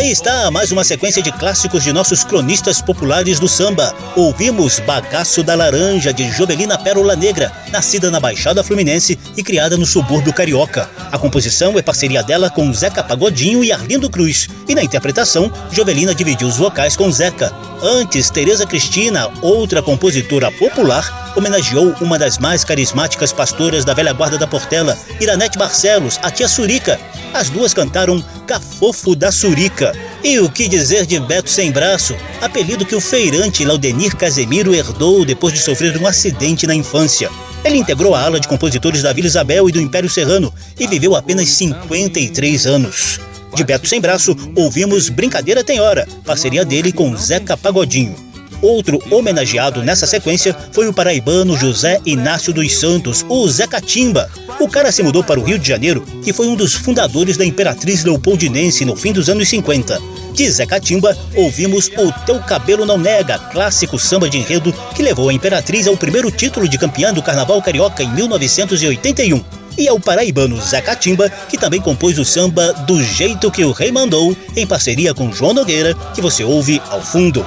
Aqui 0.00 0.12
está 0.12 0.50
mais 0.50 0.72
uma 0.72 0.82
sequência 0.82 1.22
de 1.22 1.30
clássicos 1.30 1.84
de 1.84 1.92
nossos 1.92 2.24
cronistas 2.24 2.80
populares 2.80 3.38
do 3.38 3.46
samba. 3.46 3.94
Ouvimos 4.16 4.80
Bagaço 4.80 5.42
da 5.42 5.54
Laranja, 5.54 6.10
de 6.10 6.30
Jovelina 6.32 6.78
Pérola 6.78 7.14
Negra, 7.14 7.52
nascida 7.70 8.10
na 8.10 8.18
Baixada 8.18 8.64
Fluminense 8.64 9.18
e 9.36 9.42
criada 9.42 9.76
no 9.76 9.84
subúrbio 9.84 10.32
carioca. 10.32 10.88
A 11.12 11.18
composição 11.18 11.78
é 11.78 11.82
parceria 11.82 12.22
dela 12.22 12.48
com 12.48 12.72
Zeca 12.72 13.04
Pagodinho 13.04 13.62
e 13.62 13.70
Arlindo 13.70 14.08
Cruz. 14.08 14.48
E 14.66 14.74
na 14.74 14.82
interpretação, 14.82 15.52
Jovelina 15.70 16.14
dividiu 16.14 16.48
os 16.48 16.56
vocais 16.56 16.96
com 16.96 17.12
Zeca. 17.12 17.52
Antes, 17.82 18.30
Tereza 18.30 18.64
Cristina, 18.64 19.28
outra 19.42 19.82
compositora 19.82 20.50
popular, 20.50 21.34
homenageou 21.36 21.94
uma 22.00 22.18
das 22.18 22.38
mais 22.38 22.64
carismáticas 22.64 23.34
pastoras 23.34 23.84
da 23.84 23.92
velha 23.92 24.14
guarda 24.14 24.38
da 24.38 24.46
Portela, 24.46 24.96
Iranete 25.20 25.58
Barcelos, 25.58 26.18
a 26.22 26.30
tia 26.30 26.48
Surica. 26.48 26.98
As 27.32 27.48
duas 27.48 27.72
cantaram 27.72 28.22
Cafofo 28.46 29.14
da 29.14 29.30
Surica. 29.30 29.92
E 30.22 30.38
o 30.40 30.50
que 30.50 30.68
dizer 30.68 31.06
de 31.06 31.18
Beto 31.20 31.48
Sem 31.48 31.70
Braço, 31.70 32.14
apelido 32.40 32.84
que 32.84 32.94
o 32.94 33.00
feirante 33.00 33.64
Laudenir 33.64 34.16
Casemiro 34.16 34.74
herdou 34.74 35.24
depois 35.24 35.54
de 35.54 35.60
sofrer 35.60 35.96
um 35.96 36.06
acidente 36.06 36.66
na 36.66 36.74
infância. 36.74 37.30
Ele 37.64 37.76
integrou 37.76 38.14
a 38.14 38.22
ala 38.22 38.40
de 38.40 38.48
compositores 38.48 39.02
da 39.02 39.12
Vila 39.12 39.28
Isabel 39.28 39.68
e 39.68 39.72
do 39.72 39.80
Império 39.80 40.10
Serrano 40.10 40.52
e 40.78 40.86
viveu 40.86 41.14
apenas 41.14 41.48
53 41.50 42.66
anos. 42.66 43.20
De 43.54 43.64
Beto 43.64 43.88
Sem 43.88 44.00
Braço, 44.00 44.36
ouvimos 44.56 45.08
Brincadeira 45.08 45.62
Tem 45.62 45.80
Hora, 45.80 46.08
parceria 46.24 46.64
dele 46.64 46.92
com 46.92 47.16
Zeca 47.16 47.56
Pagodinho. 47.56 48.29
Outro 48.62 48.98
homenageado 49.10 49.82
nessa 49.82 50.06
sequência 50.06 50.54
foi 50.72 50.86
o 50.86 50.92
paraibano 50.92 51.56
José 51.56 52.00
Inácio 52.04 52.52
dos 52.52 52.72
Santos, 52.76 53.24
o 53.28 53.48
Zé 53.48 53.66
Catimba. 53.66 54.30
O 54.58 54.68
cara 54.68 54.92
se 54.92 55.02
mudou 55.02 55.24
para 55.24 55.40
o 55.40 55.42
Rio 55.42 55.58
de 55.58 55.66
Janeiro 55.66 56.04
e 56.26 56.32
foi 56.32 56.46
um 56.46 56.54
dos 56.54 56.74
fundadores 56.74 57.36
da 57.36 57.44
Imperatriz 57.44 58.04
Leopoldinense 58.04 58.84
no 58.84 58.94
fim 58.94 59.12
dos 59.12 59.28
anos 59.28 59.48
50. 59.48 59.98
De 60.34 60.50
Zé 60.50 60.66
Catimba, 60.66 61.16
ouvimos 61.34 61.90
O 61.96 62.12
Teu 62.26 62.38
Cabelo 62.40 62.84
Não 62.84 62.98
Nega, 62.98 63.38
clássico 63.38 63.98
samba 63.98 64.28
de 64.28 64.38
enredo 64.38 64.72
que 64.94 65.02
levou 65.02 65.28
a 65.28 65.32
Imperatriz 65.32 65.86
ao 65.86 65.96
primeiro 65.96 66.30
título 66.30 66.68
de 66.68 66.78
campeã 66.78 67.12
do 67.12 67.22
Carnaval 67.22 67.60
Carioca 67.62 68.02
em 68.02 68.10
1981 68.12 69.42
e 69.78 69.88
ao 69.88 69.98
paraibano 69.98 70.60
Zé 70.60 70.80
Catimba, 70.80 71.30
que 71.48 71.56
também 71.56 71.80
compôs 71.80 72.18
o 72.18 72.24
samba 72.24 72.72
Do 72.72 73.02
Jeito 73.02 73.50
que 73.50 73.64
o 73.64 73.72
Rei 73.72 73.90
Mandou, 73.90 74.36
em 74.54 74.66
parceria 74.66 75.14
com 75.14 75.32
João 75.32 75.54
Nogueira, 75.54 75.94
que 76.14 76.20
você 76.20 76.44
ouve 76.44 76.82
ao 76.90 77.00
fundo. 77.00 77.44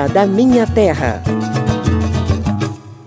Samba 0.00 0.08
da 0.08 0.26
Minha 0.26 0.66
Terra. 0.66 1.22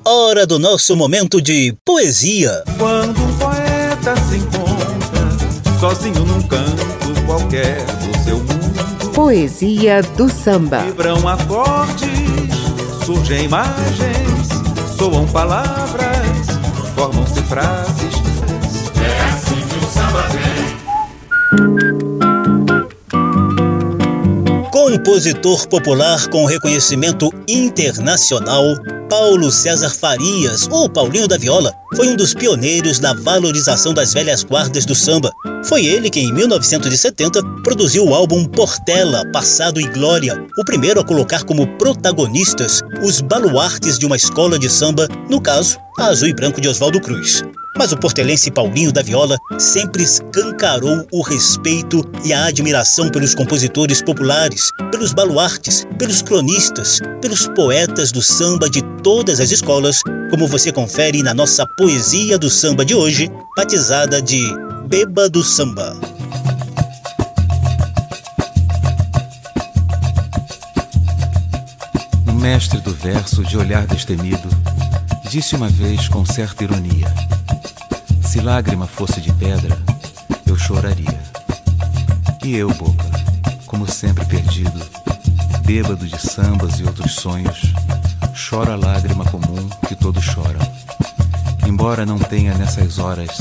Hora 0.05 0.45
do 0.45 0.59
nosso 0.59 0.95
momento 0.95 1.41
de 1.41 1.75
poesia. 1.83 2.63
Quando 2.77 3.19
um 3.19 3.37
poeta 3.37 4.15
se 4.29 4.37
encontra 4.37 5.79
sozinho 5.79 6.23
num 6.25 6.41
canto 6.43 7.25
qualquer 7.25 7.83
do 7.85 8.23
seu 8.23 8.37
mundo, 8.37 9.11
Poesia 9.13 10.03
do 10.17 10.29
samba. 10.29 10.79
vibram 10.81 11.27
acordes, 11.27 12.09
surgem 13.05 13.45
imagens, 13.45 14.49
soam 14.97 15.25
palavras, 15.27 16.47
formam-se 16.95 17.41
frases. 17.43 18.13
É 19.01 19.23
assim 19.29 19.55
que 19.55 19.85
o 19.85 19.89
samba 19.89 20.21
vem 20.29 21.82
Compositor 24.93 25.67
popular 25.67 26.27
com 26.27 26.45
reconhecimento 26.45 27.27
internacional, 27.47 28.75
Paulo 29.09 29.51
César 29.51 29.89
Farias, 29.89 30.67
ou 30.69 30.87
Paulinho 30.87 31.27
da 31.27 31.35
Viola, 31.35 31.73
foi 31.95 32.09
um 32.09 32.15
dos 32.15 32.35
pioneiros 32.35 32.99
da 32.99 33.11
valorização 33.11 33.91
das 33.91 34.13
velhas 34.13 34.43
guardas 34.43 34.85
do 34.85 34.93
samba. 34.93 35.31
Foi 35.65 35.83
ele 35.83 36.11
que, 36.11 36.19
em 36.19 36.31
1970, 36.31 37.41
produziu 37.63 38.05
o 38.05 38.13
álbum 38.13 38.45
Portela, 38.45 39.25
Passado 39.31 39.81
e 39.81 39.87
Glória, 39.87 40.39
o 40.59 40.63
primeiro 40.63 40.99
a 40.99 41.03
colocar 41.03 41.43
como 41.43 41.65
protagonistas 41.79 42.83
os 43.01 43.19
baluartes 43.19 43.97
de 43.97 44.05
uma 44.05 44.15
escola 44.15 44.59
de 44.59 44.69
samba, 44.69 45.07
no 45.27 45.41
caso, 45.41 45.75
a 45.97 46.05
Azul 46.05 46.27
e 46.27 46.35
Branco 46.35 46.61
de 46.61 46.69
Oswaldo 46.69 47.01
Cruz. 47.01 47.43
Mas 47.75 47.91
o 47.91 47.97
portelense 47.97 48.51
Paulinho 48.51 48.91
da 48.91 49.01
Viola 49.01 49.37
sempre 49.57 50.03
escancarou 50.03 51.07
o 51.11 51.21
respeito 51.21 52.03
e 52.23 52.31
a 52.31 52.45
admiração 52.45 53.09
pelos 53.09 53.33
compositores 53.33 54.01
populares, 54.01 54.69
pelos 54.91 55.11
baluartes, 55.11 55.85
pelos 55.97 56.21
cronistas, 56.21 56.99
pelos 57.19 57.47
poetas 57.47 58.11
do 58.11 58.21
samba 58.21 58.69
de 58.69 58.81
todas 59.01 59.39
as 59.39 59.51
escolas, 59.51 60.01
como 60.29 60.47
você 60.47 60.71
confere 60.71 61.23
na 61.23 61.33
nossa 61.33 61.65
poesia 61.77 62.37
do 62.37 62.49
samba 62.49 62.85
de 62.85 62.93
hoje, 62.93 63.29
batizada 63.57 64.21
de 64.21 64.39
Beba 64.87 65.27
do 65.27 65.43
Samba. 65.43 65.97
O 72.27 72.33
mestre 72.33 72.79
do 72.81 72.93
verso, 72.93 73.43
de 73.43 73.57
olhar 73.57 73.87
destemido, 73.87 74.47
disse 75.29 75.55
uma 75.55 75.67
vez 75.67 76.07
com 76.07 76.23
certa 76.23 76.63
ironia: 76.63 77.11
Se 78.33 78.41
lágrima 78.41 78.87
fosse 78.87 79.21
de 79.21 79.31
pedra, 79.31 79.77
eu 80.47 80.57
choraria. 80.57 81.21
E 82.43 82.55
eu, 82.55 82.67
boca, 82.73 83.05
como 83.67 83.87
sempre 83.87 84.25
perdido, 84.25 84.83
bêbado 85.63 86.07
de 86.07 86.19
sambas 86.19 86.79
e 86.79 86.83
outros 86.83 87.13
sonhos, 87.13 87.61
choro 88.33 88.71
a 88.71 88.75
lágrima 88.75 89.23
comum 89.25 89.69
que 89.87 89.95
todos 89.95 90.23
choram. 90.23 90.59
Embora 91.67 92.07
não 92.07 92.17
tenha 92.17 92.55
nessas 92.55 92.97
horas 92.97 93.37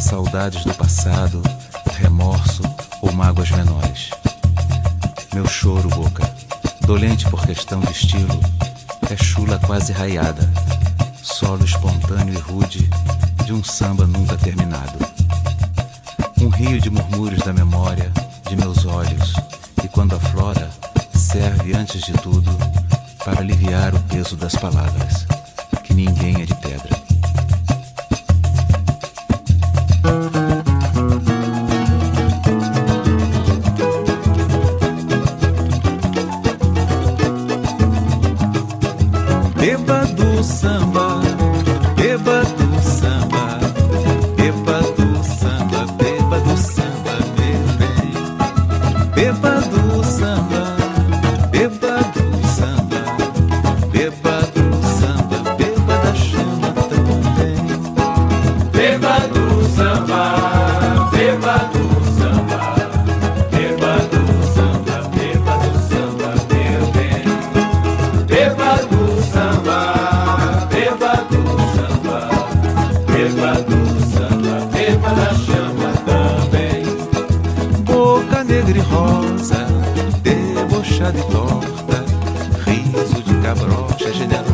saudades 0.00 0.64
do 0.64 0.72
passado, 0.72 1.42
remorso 1.98 2.62
ou 3.02 3.12
mágoas 3.12 3.50
menores. 3.50 4.08
Meu 5.34 5.46
choro, 5.46 5.90
boca, 5.90 6.26
dolente 6.86 7.28
por 7.28 7.44
questão 7.44 7.80
de 7.80 7.92
estilo, 7.92 8.40
é 9.10 9.22
chula 9.22 9.58
quase 9.66 9.92
raiada, 9.92 10.50
solo 11.22 11.62
espontâneo 11.62 12.32
e 12.32 12.38
rude 12.38 12.88
de 13.50 13.54
um 13.54 13.64
samba 13.64 14.06
nunca 14.06 14.36
terminado. 14.36 14.96
Um 16.40 16.50
rio 16.50 16.80
de 16.80 16.88
murmúrios 16.88 17.42
da 17.42 17.52
memória, 17.52 18.12
de 18.48 18.54
meus 18.54 18.86
olhos, 18.86 19.32
e 19.82 19.88
quando 19.88 20.14
aflora, 20.14 20.70
serve 21.12 21.74
antes 21.74 22.00
de 22.02 22.12
tudo 22.12 22.48
para 23.24 23.40
aliviar 23.40 23.92
o 23.92 23.98
peso 24.04 24.36
das 24.36 24.54
palavras, 24.54 25.26
que 25.82 25.92
ninguém 25.92 26.40
é 26.40 26.46
de 26.46 26.54
pedra. 26.60 26.89
traveler 83.54 83.74
on, 83.74 83.98
cherching 83.98 84.32
out 84.32 84.49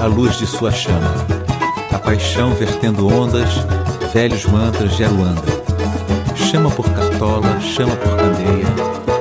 a 0.00 0.06
luz 0.06 0.38
de 0.38 0.46
sua 0.46 0.72
chama. 0.72 1.14
A 1.92 1.98
paixão 1.98 2.54
vertendo 2.54 3.06
ondas, 3.06 3.50
velhos 4.14 4.44
mantras 4.46 4.96
de 4.96 5.04
Aruanda. 5.04 5.42
Chama 6.34 6.70
por 6.70 6.88
Cartola, 6.90 7.60
chama 7.60 7.94
por 7.96 8.16
Candeia, 8.16 8.66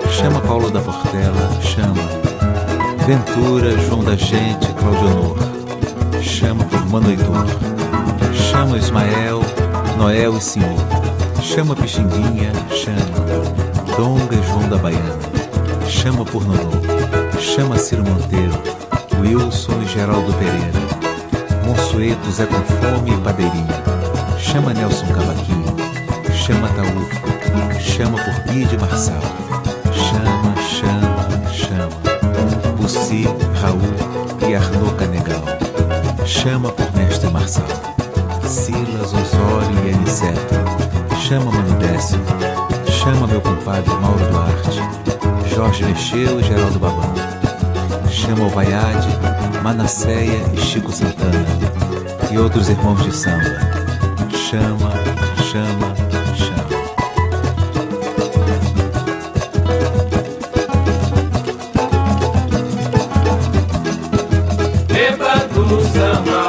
chama 0.10 0.40
Paulo 0.42 0.72
da 0.72 0.80
Portela, 0.80 1.50
chama. 1.62 2.02
Ventura, 3.06 3.78
João 3.80 4.04
da 4.04 4.16
Gente, 4.16 4.68
Claudionor. 4.74 5.38
Chama 6.22 6.64
por 6.66 6.86
Mano 6.90 7.10
Heitor. 7.10 7.46
Chama 8.34 8.78
Ismael, 8.78 9.42
Noel 9.98 10.38
e 10.38 10.42
Senhor. 10.42 10.80
Chama 11.42 11.76
Pixinguinha, 11.76 12.52
chama. 12.74 13.98
Donga 13.98 14.36
e 14.36 14.48
João 14.48 14.70
da 14.70 14.78
Baiana. 14.78 15.20
Chama 15.88 16.24
por 16.24 16.46
Nonô. 16.46 16.72
Chama 17.40 17.78
Ciro 17.78 18.04
Monteiro, 18.04 18.79
Wilson 19.20 19.82
e 19.82 19.88
Geraldo 19.88 20.34
Pereira. 20.34 20.80
Monsueto, 21.66 22.32
Zé 22.32 22.46
com 22.46 22.56
Fome 22.56 23.12
e 23.12 23.18
Padeirinho. 23.18 23.68
Chama 24.38 24.74
Nelson 24.74 25.08
Cavaquinho. 25.08 25.76
Chama 26.34 26.70
Taú. 26.70 27.80
Chama 27.80 28.18
por 28.18 28.54
Bide 28.54 28.78
Marçal. 28.78 29.22
Chama, 29.94 30.56
chama, 30.62 31.52
chama. 31.52 32.76
Bussi, 32.78 33.26
Raul 33.62 34.50
e 34.50 34.56
Arnaud 34.56 34.96
Canegal. 34.96 35.44
Chama 36.26 36.72
por 36.72 36.92
Mestre 36.96 37.30
Marçal. 37.30 37.68
Silas, 38.48 39.14
Osório 39.14 39.86
e 39.86 39.94
Aniceto. 39.94 40.56
Chama 41.28 41.52
Mano 41.52 41.76
Décio. 41.78 42.20
Chama 42.90 43.28
meu 43.28 43.42
compadre 43.42 43.94
Mauro 43.96 44.26
Duarte. 44.32 44.82
Jorge 45.54 45.84
Mexeu 45.84 46.40
e 46.40 46.44
Geraldo 46.44 46.80
Babão. 46.80 47.39
Chama 48.20 48.48
o 48.48 48.50
Vaiade, 48.50 49.08
Manasseia 49.64 50.44
e 50.54 50.58
Chico 50.58 50.92
Santana. 50.92 51.46
E 52.30 52.38
outros 52.38 52.68
irmãos 52.68 53.02
de 53.02 53.16
samba. 53.16 53.46
Chama, 54.30 54.92
chama, 55.50 55.96
chama. 56.36 56.80
Beba 64.88 65.36
do 65.54 65.82
samba, 65.94 66.49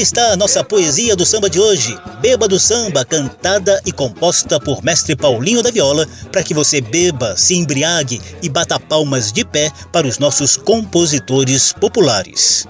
está 0.00 0.32
a 0.32 0.36
nossa 0.36 0.64
poesia 0.64 1.14
do 1.14 1.26
samba 1.26 1.50
de 1.50 1.60
hoje. 1.60 1.96
Beba 2.20 2.48
do 2.48 2.58
samba, 2.58 3.04
cantada 3.04 3.80
e 3.84 3.92
composta 3.92 4.58
por 4.58 4.82
mestre 4.82 5.14
Paulinho 5.14 5.62
da 5.62 5.70
Viola, 5.70 6.06
para 6.32 6.42
que 6.42 6.54
você 6.54 6.80
beba, 6.80 7.36
se 7.36 7.54
embriague 7.54 8.20
e 8.42 8.48
bata 8.48 8.80
palmas 8.80 9.30
de 9.30 9.44
pé 9.44 9.70
para 9.92 10.06
os 10.06 10.18
nossos 10.18 10.56
compositores 10.56 11.72
populares. 11.72 12.66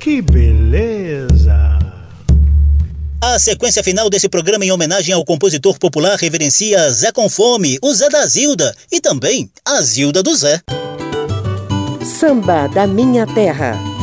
Que 0.00 0.20
beleza! 0.20 1.78
A 3.20 3.38
sequência 3.38 3.82
final 3.82 4.08
desse 4.08 4.28
programa 4.28 4.64
em 4.64 4.72
homenagem 4.72 5.12
ao 5.14 5.24
compositor 5.24 5.78
popular 5.78 6.16
reverencia 6.16 6.90
Zé 6.90 7.10
com 7.12 7.28
Fome, 7.28 7.78
o 7.82 7.92
Zé 7.92 8.08
da 8.08 8.24
Zilda 8.26 8.74
e 8.90 9.00
também 9.00 9.50
a 9.64 9.80
Zilda 9.82 10.22
do 10.22 10.34
Zé. 10.36 10.60
Samba 12.04 12.68
da 12.68 12.86
Minha 12.86 13.26
Terra. 13.26 13.97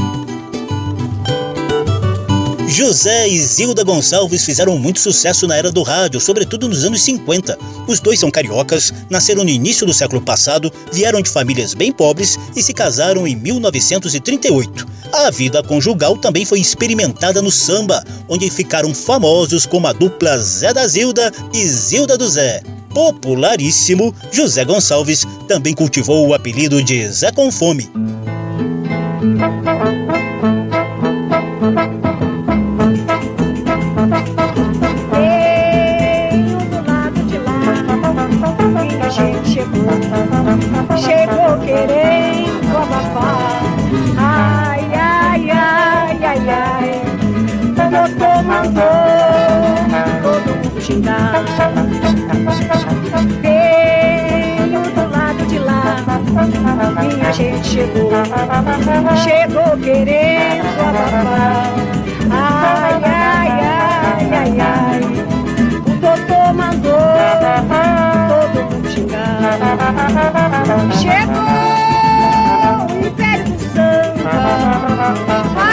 José 2.68 3.28
e 3.28 3.40
Zilda 3.40 3.84
Gonçalves 3.84 4.44
fizeram 4.44 4.78
muito 4.78 5.00
sucesso 5.00 5.48
na 5.48 5.56
era 5.56 5.72
do 5.72 5.84
rádio, 5.84 6.20
sobretudo 6.20 6.68
nos 6.68 6.84
anos 6.84 7.02
50. 7.02 7.58
Os 7.88 8.00
dois 8.00 8.20
são 8.20 8.32
cariocas, 8.32 8.92
nasceram 9.10 9.44
no 9.44 9.50
início 9.50 9.86
do 9.86 9.94
século 9.94 10.22
passado, 10.22 10.72
vieram 10.92 11.22
de 11.22 11.30
famílias 11.30 11.74
bem 11.74 11.92
pobres 11.92 12.38
e 12.56 12.64
se 12.64 12.74
casaram 12.74 13.28
em 13.28 13.36
1938. 13.36 14.88
A 15.14 15.30
vida 15.30 15.62
conjugal 15.62 16.18
também 16.18 16.44
foi 16.44 16.60
experimentada 16.60 17.42
no 17.42 17.52
samba, 17.52 18.04
onde 18.28 18.50
ficaram 18.50 18.94
famosos 18.94 19.66
como 19.66 19.88
a 19.88 19.94
dupla 19.94 20.38
Zé 20.40 20.74
da 20.74 20.88
Zilda 20.88 21.32
e 21.54 21.66
Zilda 21.66 22.18
do 22.18 22.28
Zé. 22.28 22.62
Popularíssimo, 22.90 24.14
José 24.32 24.66
Gonçalves 24.66 25.26
também 25.48 25.74
cultivou 25.74 26.28
o 26.28 26.34
apelido 26.34 26.84
de 26.84 27.08
Zé 27.10 27.32
com 27.32 27.52
Fome. 27.52 27.90
Gente 57.36 57.68
chegou, 57.68 58.12
chegou 59.24 59.78
querendo 59.84 60.68
abafar. 60.80 61.74
Ai, 62.32 63.04
ai, 63.04 63.50
ai, 63.62 64.30
ai, 64.34 64.62
ai, 64.62 65.02
o 65.86 65.92
doutor 66.00 66.54
mandou 66.54 66.98
todo 68.30 68.64
mundo 68.72 68.88
xingar. 68.90 69.40
Chegou 70.98 71.44
o 72.88 73.06
império 73.06 73.44
do 73.44 73.60
samba, 73.74 74.36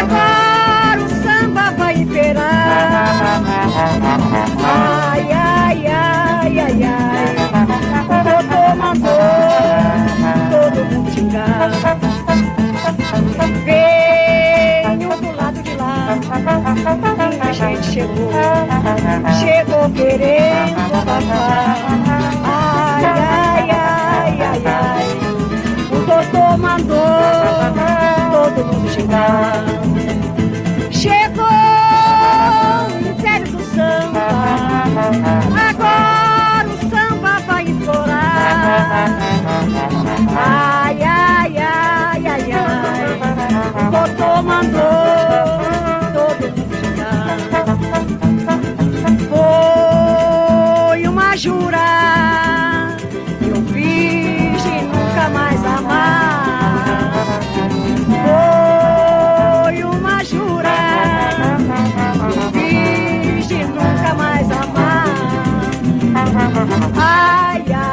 agora 0.00 1.00
o 1.00 1.08
samba 1.22 1.64
vai 1.78 1.94
imperar. 1.94 3.40
Ai, 4.64 5.32
ai, 5.32 5.86
ai, 5.86 6.58
ai, 6.58 6.82
ai, 6.82 7.36
o 8.04 8.18
doutor 8.24 8.76
mandou 8.76 9.91
Venho 13.64 15.08
do 15.16 15.32
lado 15.34 15.62
de 15.62 15.74
lá, 15.76 16.18
minha 17.32 17.52
gente 17.54 17.86
chegou, 17.86 18.30
chegou 19.40 19.88
querendo 19.94 20.94
abafar. 20.94 21.76
Ai, 22.44 23.04
ai, 23.06 23.70
ai, 23.70 24.42
ai, 24.42 24.62
ai, 24.66 25.06
o 25.90 25.96
doutor 26.04 26.58
mandou 26.58 27.06
todo 28.30 28.66
mundo 28.66 28.90
xingar. 28.90 29.64
Chegou 30.90 31.46
o 31.46 33.08
império 33.08 33.52
do 33.52 33.64
samba, 33.74 34.26
agora 35.70 36.68
o 36.68 36.76
samba 36.90 37.32
vai 37.46 37.64
Totô 43.90 44.42
mandou 44.42 44.80
todo 46.14 46.44
mundo 46.56 46.74
chegar. 46.80 47.36
Foi 50.88 51.00
uma 51.08 51.36
jura 51.36 52.96
que 53.38 53.48
eu 53.48 53.56
fiz 53.72 54.62
de 54.62 54.82
nunca 54.82 55.28
mais 55.30 55.64
amar. 55.64 57.10
Foi 59.66 59.84
uma 59.84 60.24
jura 60.24 60.70
que 62.32 62.38
eu 62.38 62.42
fiz 62.52 63.48
de 63.48 63.64
nunca 63.64 64.14
mais 64.14 64.50
amar. 64.50 65.06
Ai, 66.96 67.64
ai. 67.74 67.91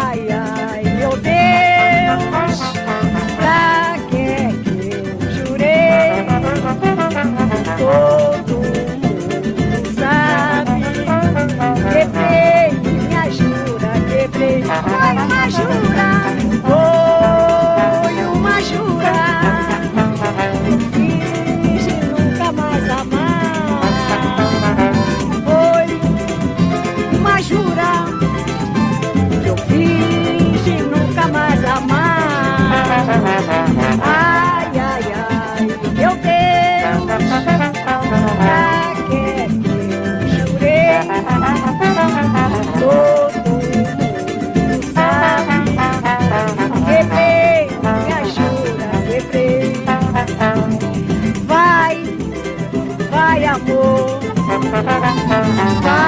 Vai 54.90 55.80
que 55.84 55.99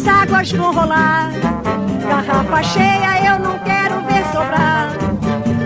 As 0.00 0.08
águas 0.08 0.50
vão 0.52 0.72
rolar. 0.72 1.30
Garrafa 2.08 2.62
cheia 2.62 3.34
eu 3.34 3.38
não 3.38 3.58
quero 3.58 4.00
ver 4.06 4.24
sobrar. 4.32 4.96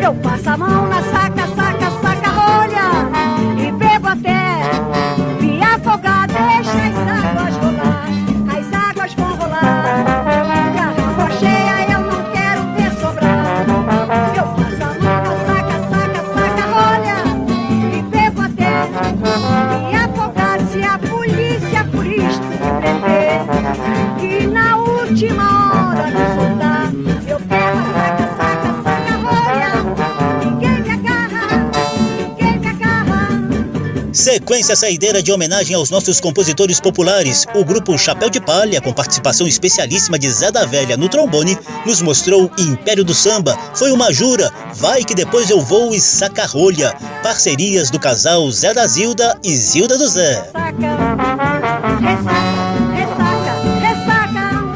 Eu 0.03 0.13
passo 0.15 0.51
a 0.51 0.57
mão 0.57 0.89
na 0.89 1.01
saca, 1.05 1.44
Sequência 34.45 34.77
saideira 34.77 35.23
de 35.23 35.33
homenagem 35.33 35.75
aos 35.75 35.89
nossos 35.89 36.21
compositores 36.21 36.79
populares. 36.79 37.47
O 37.55 37.65
grupo 37.65 37.97
Chapéu 37.97 38.29
de 38.29 38.43
Palha, 38.43 38.79
com 38.79 38.93
participação 38.93 39.47
especialíssima 39.47 40.19
de 40.19 40.31
Zé 40.31 40.53
da 40.53 40.67
Velha 40.67 40.99
no 40.99 41.09
trombone, 41.09 41.57
nos 41.87 42.03
mostrou 42.03 42.51
Império 42.59 43.03
do 43.03 43.15
Samba. 43.15 43.57
Foi 43.75 43.91
uma 43.91 44.13
jura, 44.13 44.53
vai 44.75 45.03
que 45.03 45.15
depois 45.15 45.49
eu 45.49 45.63
vou 45.63 45.95
e 45.95 46.01
saca 46.01 46.45
rolha. 46.45 46.93
Parcerias 47.23 47.89
do 47.89 47.99
casal 47.99 48.51
Zé 48.51 48.75
da 48.75 48.87
Zilda 48.87 49.35
e 49.43 49.57
Zilda 49.57 49.97
do 49.97 50.07
Zé. 50.07 50.51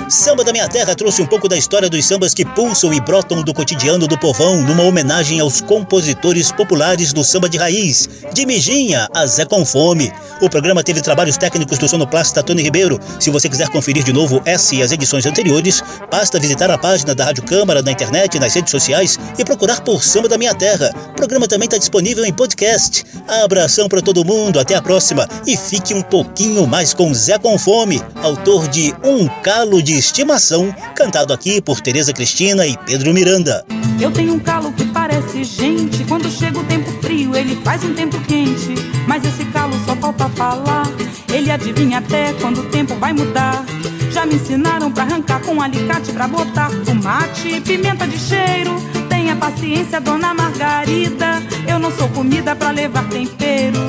Samba 0.09 0.43
da 0.43 0.53
Minha 0.53 0.67
Terra 0.67 0.95
trouxe 0.95 1.21
um 1.21 1.27
pouco 1.27 1.49
da 1.49 1.57
história 1.57 1.89
dos 1.91 2.03
sambas 2.07 2.33
que 2.33 2.43
pulsam 2.43 2.95
e 2.95 3.01
brotam 3.01 3.43
do 3.43 3.53
cotidiano 3.53 4.09
do 4.09 4.17
povão, 4.17 4.63
numa 4.63 4.85
homenagem 4.85 5.39
aos 5.39 5.61
compositores 5.61 6.51
populares 6.51 7.13
do 7.13 7.23
samba 7.23 7.47
de 7.47 7.59
raiz, 7.59 8.09
de 8.33 8.47
Mijinha 8.47 9.07
a 9.15 9.27
Zé 9.27 9.45
com 9.45 9.67
Fome. 9.67 10.11
O 10.41 10.49
programa 10.49 10.83
teve 10.83 11.03
trabalhos 11.03 11.37
técnicos 11.37 11.77
do 11.77 11.87
sonoplasta 11.87 12.43
Tony 12.43 12.63
Ribeiro. 12.63 12.99
Se 13.21 13.29
você 13.29 13.51
quiser 13.51 13.69
conferir 13.69 14.03
de 14.03 14.13
novo 14.13 14.41
essa 14.47 14.75
e 14.75 14.83
as 14.83 14.93
edições 14.93 15.27
anteriores, 15.27 15.83
basta 16.11 16.41
visitar 16.41 16.71
a 16.71 16.79
página 16.79 17.15
da 17.15 17.27
Rádio 17.27 17.43
Câmara 17.43 17.83
na 17.83 17.93
internet, 17.93 18.39
nas 18.39 18.55
redes 18.55 18.71
sociais 18.71 19.19
e 19.39 19.45
procurar 19.45 19.83
por 19.83 20.03
Samba 20.03 20.29
da 20.29 20.39
Minha 20.39 20.55
Terra. 20.55 20.91
O 21.11 21.17
programa 21.17 21.47
também 21.47 21.67
está 21.67 21.77
disponível 21.77 22.25
em 22.25 22.33
podcast. 22.33 23.05
Abração 23.45 23.89
para 23.89 24.01
todo 24.01 24.25
mundo, 24.25 24.59
até 24.59 24.75
a 24.75 24.81
próxima 24.81 25.29
e 25.47 25.55
fique 25.55 25.93
um 25.93 26.03
pouquinho 26.03 26.67
mais 26.67 26.95
com 26.95 27.13
Zé 27.13 27.37
com 27.37 27.59
Fome, 27.59 28.03
autor 28.23 28.69
de 28.69 28.95
Um 29.05 29.29
Calo 29.43 29.83
de 29.83 29.98
Estimação, 29.99 30.73
cantado 30.95 31.33
aqui 31.33 31.61
por 31.61 31.81
Tereza 31.81 32.13
Cristina 32.13 32.65
e 32.65 32.77
Pedro 32.87 33.13
Miranda. 33.13 33.67
Eu 34.01 34.13
tenho 34.13 34.33
um 34.35 34.39
calo 34.39 34.71
que 34.71 34.85
parece 34.85 35.43
gente. 35.43 36.05
Quando 36.05 36.31
chega 36.31 36.57
o 36.57 36.63
tempo 36.63 36.89
frio, 37.03 37.35
ele 37.35 37.57
faz 37.65 37.83
um 37.83 37.93
tempo 37.93 38.17
quente. 38.21 38.77
Mas 39.09 39.25
esse 39.25 39.45
calo 39.47 39.73
só 39.85 39.97
falta 39.97 40.29
falar. 40.29 40.87
Ele 41.33 41.51
adivinha 41.51 41.99
até 41.99 42.33
quando 42.35 42.61
o 42.61 42.67
tempo 42.67 42.95
vai 42.95 43.13
mudar. 43.13 43.65
Já 44.13 44.25
me 44.25 44.37
ensinaram 44.37 44.93
pra 44.93 45.03
arrancar 45.03 45.41
com 45.41 45.61
alicate 45.61 46.13
pra 46.13 46.29
botar 46.29 46.71
tomate 46.85 47.49
e 47.49 47.61
pimenta 47.61 48.07
de 48.07 48.21
cheiro. 48.21 48.81
Tenha 49.09 49.35
paciência, 49.35 50.01
dona 50.01 50.33
Margarida. 50.33 51.43
Eu 51.67 51.81
não 51.81 51.91
sou 51.91 52.09
comida 52.11 52.55
pra 52.55 52.71
levar 52.71 53.09
tempero. 53.09 53.81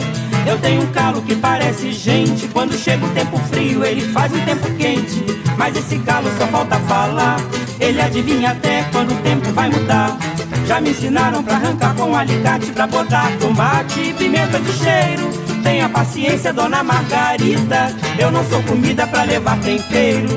Eu 0.50 0.58
tenho 0.58 0.82
um 0.82 0.88
calo 0.88 1.22
que 1.22 1.36
parece 1.36 1.92
gente. 1.92 2.48
Quando 2.48 2.74
chega 2.74 3.06
o 3.06 3.10
tempo 3.10 3.38
frio, 3.52 3.86
ele 3.86 4.02
faz 4.12 4.34
um 4.34 4.44
tempo 4.44 4.68
quente. 4.78 5.24
Mas 5.56 5.78
esse 5.78 6.00
calo 6.00 6.28
só 6.40 6.48
falta 6.48 6.80
falar. 6.80 7.40
Ele 7.80 8.02
adivinha 8.02 8.50
até 8.50 8.82
quando 8.92 9.12
o 9.12 9.18
tempo 9.18 9.52
vai 9.52 9.70
mudar. 9.70 10.18
Já 10.66 10.82
me 10.82 10.90
ensinaram 10.90 11.44
pra 11.44 11.54
arrancar 11.54 11.94
com 11.94 12.16
alicate 12.16 12.66
pra 12.72 12.88
botar 12.88 13.32
tomate 13.40 14.00
e 14.00 14.14
pimenta 14.16 14.60
de 14.60 14.74
cheiro. 14.74 15.30
Tenha 15.62 15.88
paciência, 15.88 16.52
dona 16.52 16.82
Margarida. 16.82 17.96
Eu 18.18 18.32
não 18.32 18.44
sou 18.46 18.64
comida 18.64 19.06
pra 19.06 19.26
levar 19.26 19.60
tempero. 19.60 20.30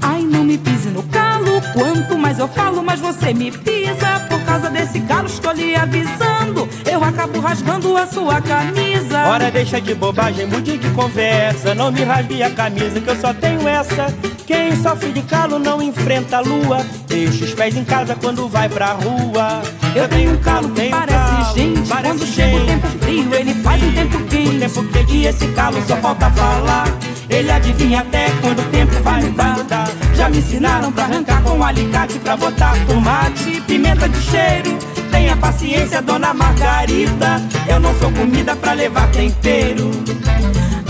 Ai, 0.00 0.22
não 0.22 0.42
me 0.42 0.56
pise 0.56 0.88
no 0.88 1.02
calo. 1.02 1.31
Quanto 1.72 2.18
mais 2.18 2.38
eu 2.38 2.48
falo, 2.48 2.82
mais 2.82 3.00
você 3.00 3.32
me 3.32 3.50
pisa. 3.50 4.20
Por 4.28 4.40
causa 4.44 4.70
desse 4.70 5.00
calo, 5.00 5.26
estou 5.26 5.52
lhe 5.52 5.74
avisando. 5.74 6.68
Eu 6.90 7.02
acabo 7.02 7.40
rasgando 7.40 7.96
a 7.96 8.06
sua 8.06 8.40
camisa. 8.40 9.26
Ora, 9.26 9.50
deixa 9.50 9.80
de 9.80 9.94
bobagem, 9.94 10.46
mude 10.46 10.78
de 10.78 10.90
conversa. 10.90 11.74
Não 11.74 11.90
me 11.90 12.02
rasgue 12.02 12.42
a 12.42 12.50
camisa, 12.50 13.00
que 13.00 13.08
eu 13.08 13.16
só 13.16 13.32
tenho 13.32 13.66
essa. 13.66 14.06
Quem 14.46 14.74
sofre 14.76 15.12
de 15.12 15.22
calo 15.22 15.58
não 15.58 15.80
enfrenta 15.80 16.38
a 16.38 16.40
lua. 16.40 16.84
Deixa 17.06 17.44
os 17.44 17.54
pés 17.54 17.76
em 17.76 17.84
casa 17.84 18.14
quando 18.14 18.48
vai 18.48 18.68
pra 18.68 18.92
rua. 18.92 19.62
Eu 19.94 20.08
tenho 20.08 20.32
um 20.32 20.36
calo, 20.38 20.68
tenho 20.70 20.90
Parece 20.90 21.18
calo, 21.18 21.54
gente, 21.54 21.88
parece 21.88 22.08
quando 22.08 22.26
chega 22.26 22.56
o 22.56 22.66
tempo 22.66 22.86
frio, 22.86 23.34
ele 23.34 23.54
faz 23.54 23.82
um 23.82 23.92
tempo 23.92 24.18
quente. 24.24 24.56
O 24.56 24.60
tempo 24.60 24.84
quente 24.92 25.16
e 25.16 25.26
esse 25.26 25.46
calo 25.48 25.82
só 25.86 25.96
falta 25.96 26.30
falar. 26.30 26.86
Ele 27.32 27.50
adivinha 27.50 28.00
até 28.00 28.28
quando 28.42 28.60
o 28.60 28.64
tempo 28.64 28.92
vai 29.02 29.22
mudar. 29.22 29.88
Já 30.14 30.28
me 30.28 30.38
ensinaram 30.38 30.92
pra 30.92 31.04
arrancar 31.04 31.42
com 31.42 31.64
alicate 31.64 32.18
pra 32.18 32.36
botar 32.36 32.74
tomate 32.86 33.62
pimenta 33.66 34.06
de 34.06 34.20
cheiro. 34.20 34.78
Tenha 35.10 35.34
paciência, 35.36 36.02
dona 36.02 36.34
Margarida. 36.34 37.40
Eu 37.66 37.80
não 37.80 37.94
sou 37.98 38.12
comida 38.12 38.54
pra 38.54 38.74
levar 38.74 39.10
tempero. 39.10 39.90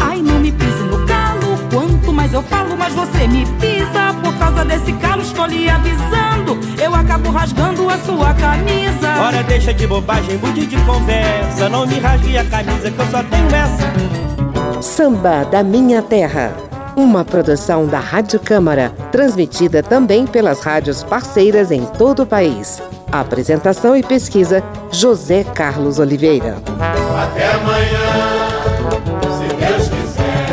Ai, 0.01 0.21
não 0.21 0.41
me 0.41 0.51
pise 0.51 0.83
no 0.83 1.07
calo. 1.07 1.59
Quanto 1.71 2.13
mais 2.13 2.33
eu 2.33 2.43
falo, 2.43 2.77
mais 2.77 2.93
você 2.93 3.29
me 3.29 3.47
pisa. 3.61 4.13
Por 4.21 4.35
causa 4.37 4.65
desse 4.65 4.93
calo, 4.95 5.23
estou 5.23 5.47
lhe 5.47 5.71
avisando. 5.71 6.59
Eu 6.83 6.93
acabo 6.93 7.31
rasgando 7.31 7.89
a 7.89 7.99
sua 7.99 8.35
camisa. 8.35 9.09
Ora, 9.21 9.45
deixa 9.45 9.73
de 9.73 9.87
bobagem, 9.87 10.39
mude 10.39 10.67
de 10.67 10.77
conversa. 10.79 11.69
Não 11.69 11.87
me 11.87 12.01
rasgue 12.01 12.37
a 12.37 12.45
camisa, 12.45 12.91
que 12.91 12.99
eu 12.99 13.07
só 13.13 13.23
tenho 13.23 13.47
essa. 13.47 14.42
Samba 14.83 15.45
da 15.45 15.63
Minha 15.63 16.03
Terra. 16.03 16.53
Uma 16.97 17.25
produção 17.25 17.87
da 17.87 18.01
Rádio 18.01 18.41
Câmara, 18.41 18.93
transmitida 19.13 19.81
também 19.81 20.27
pelas 20.27 20.61
rádios 20.61 21.05
parceiras 21.05 21.71
em 21.71 21.87
todo 21.87 22.25
o 22.25 22.27
país. 22.27 22.83
Apresentação 23.11 23.97
e 23.97 24.03
pesquisa: 24.03 24.61
José 24.91 25.45
Carlos 25.45 26.01
Oliveira. 26.01 26.57
Até 27.17 27.53
amanhã, 27.53 28.11
se 29.39 29.55
Deus 29.55 29.89
quiser. 29.89 30.49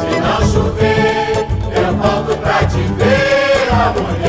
Se 0.00 0.20
não 0.20 0.40
chover, 0.50 1.46
eu 1.76 1.94
volto 1.96 2.40
pra 2.40 2.64
te 2.64 2.78
ver 2.78 3.68
amanhã. 3.70 4.19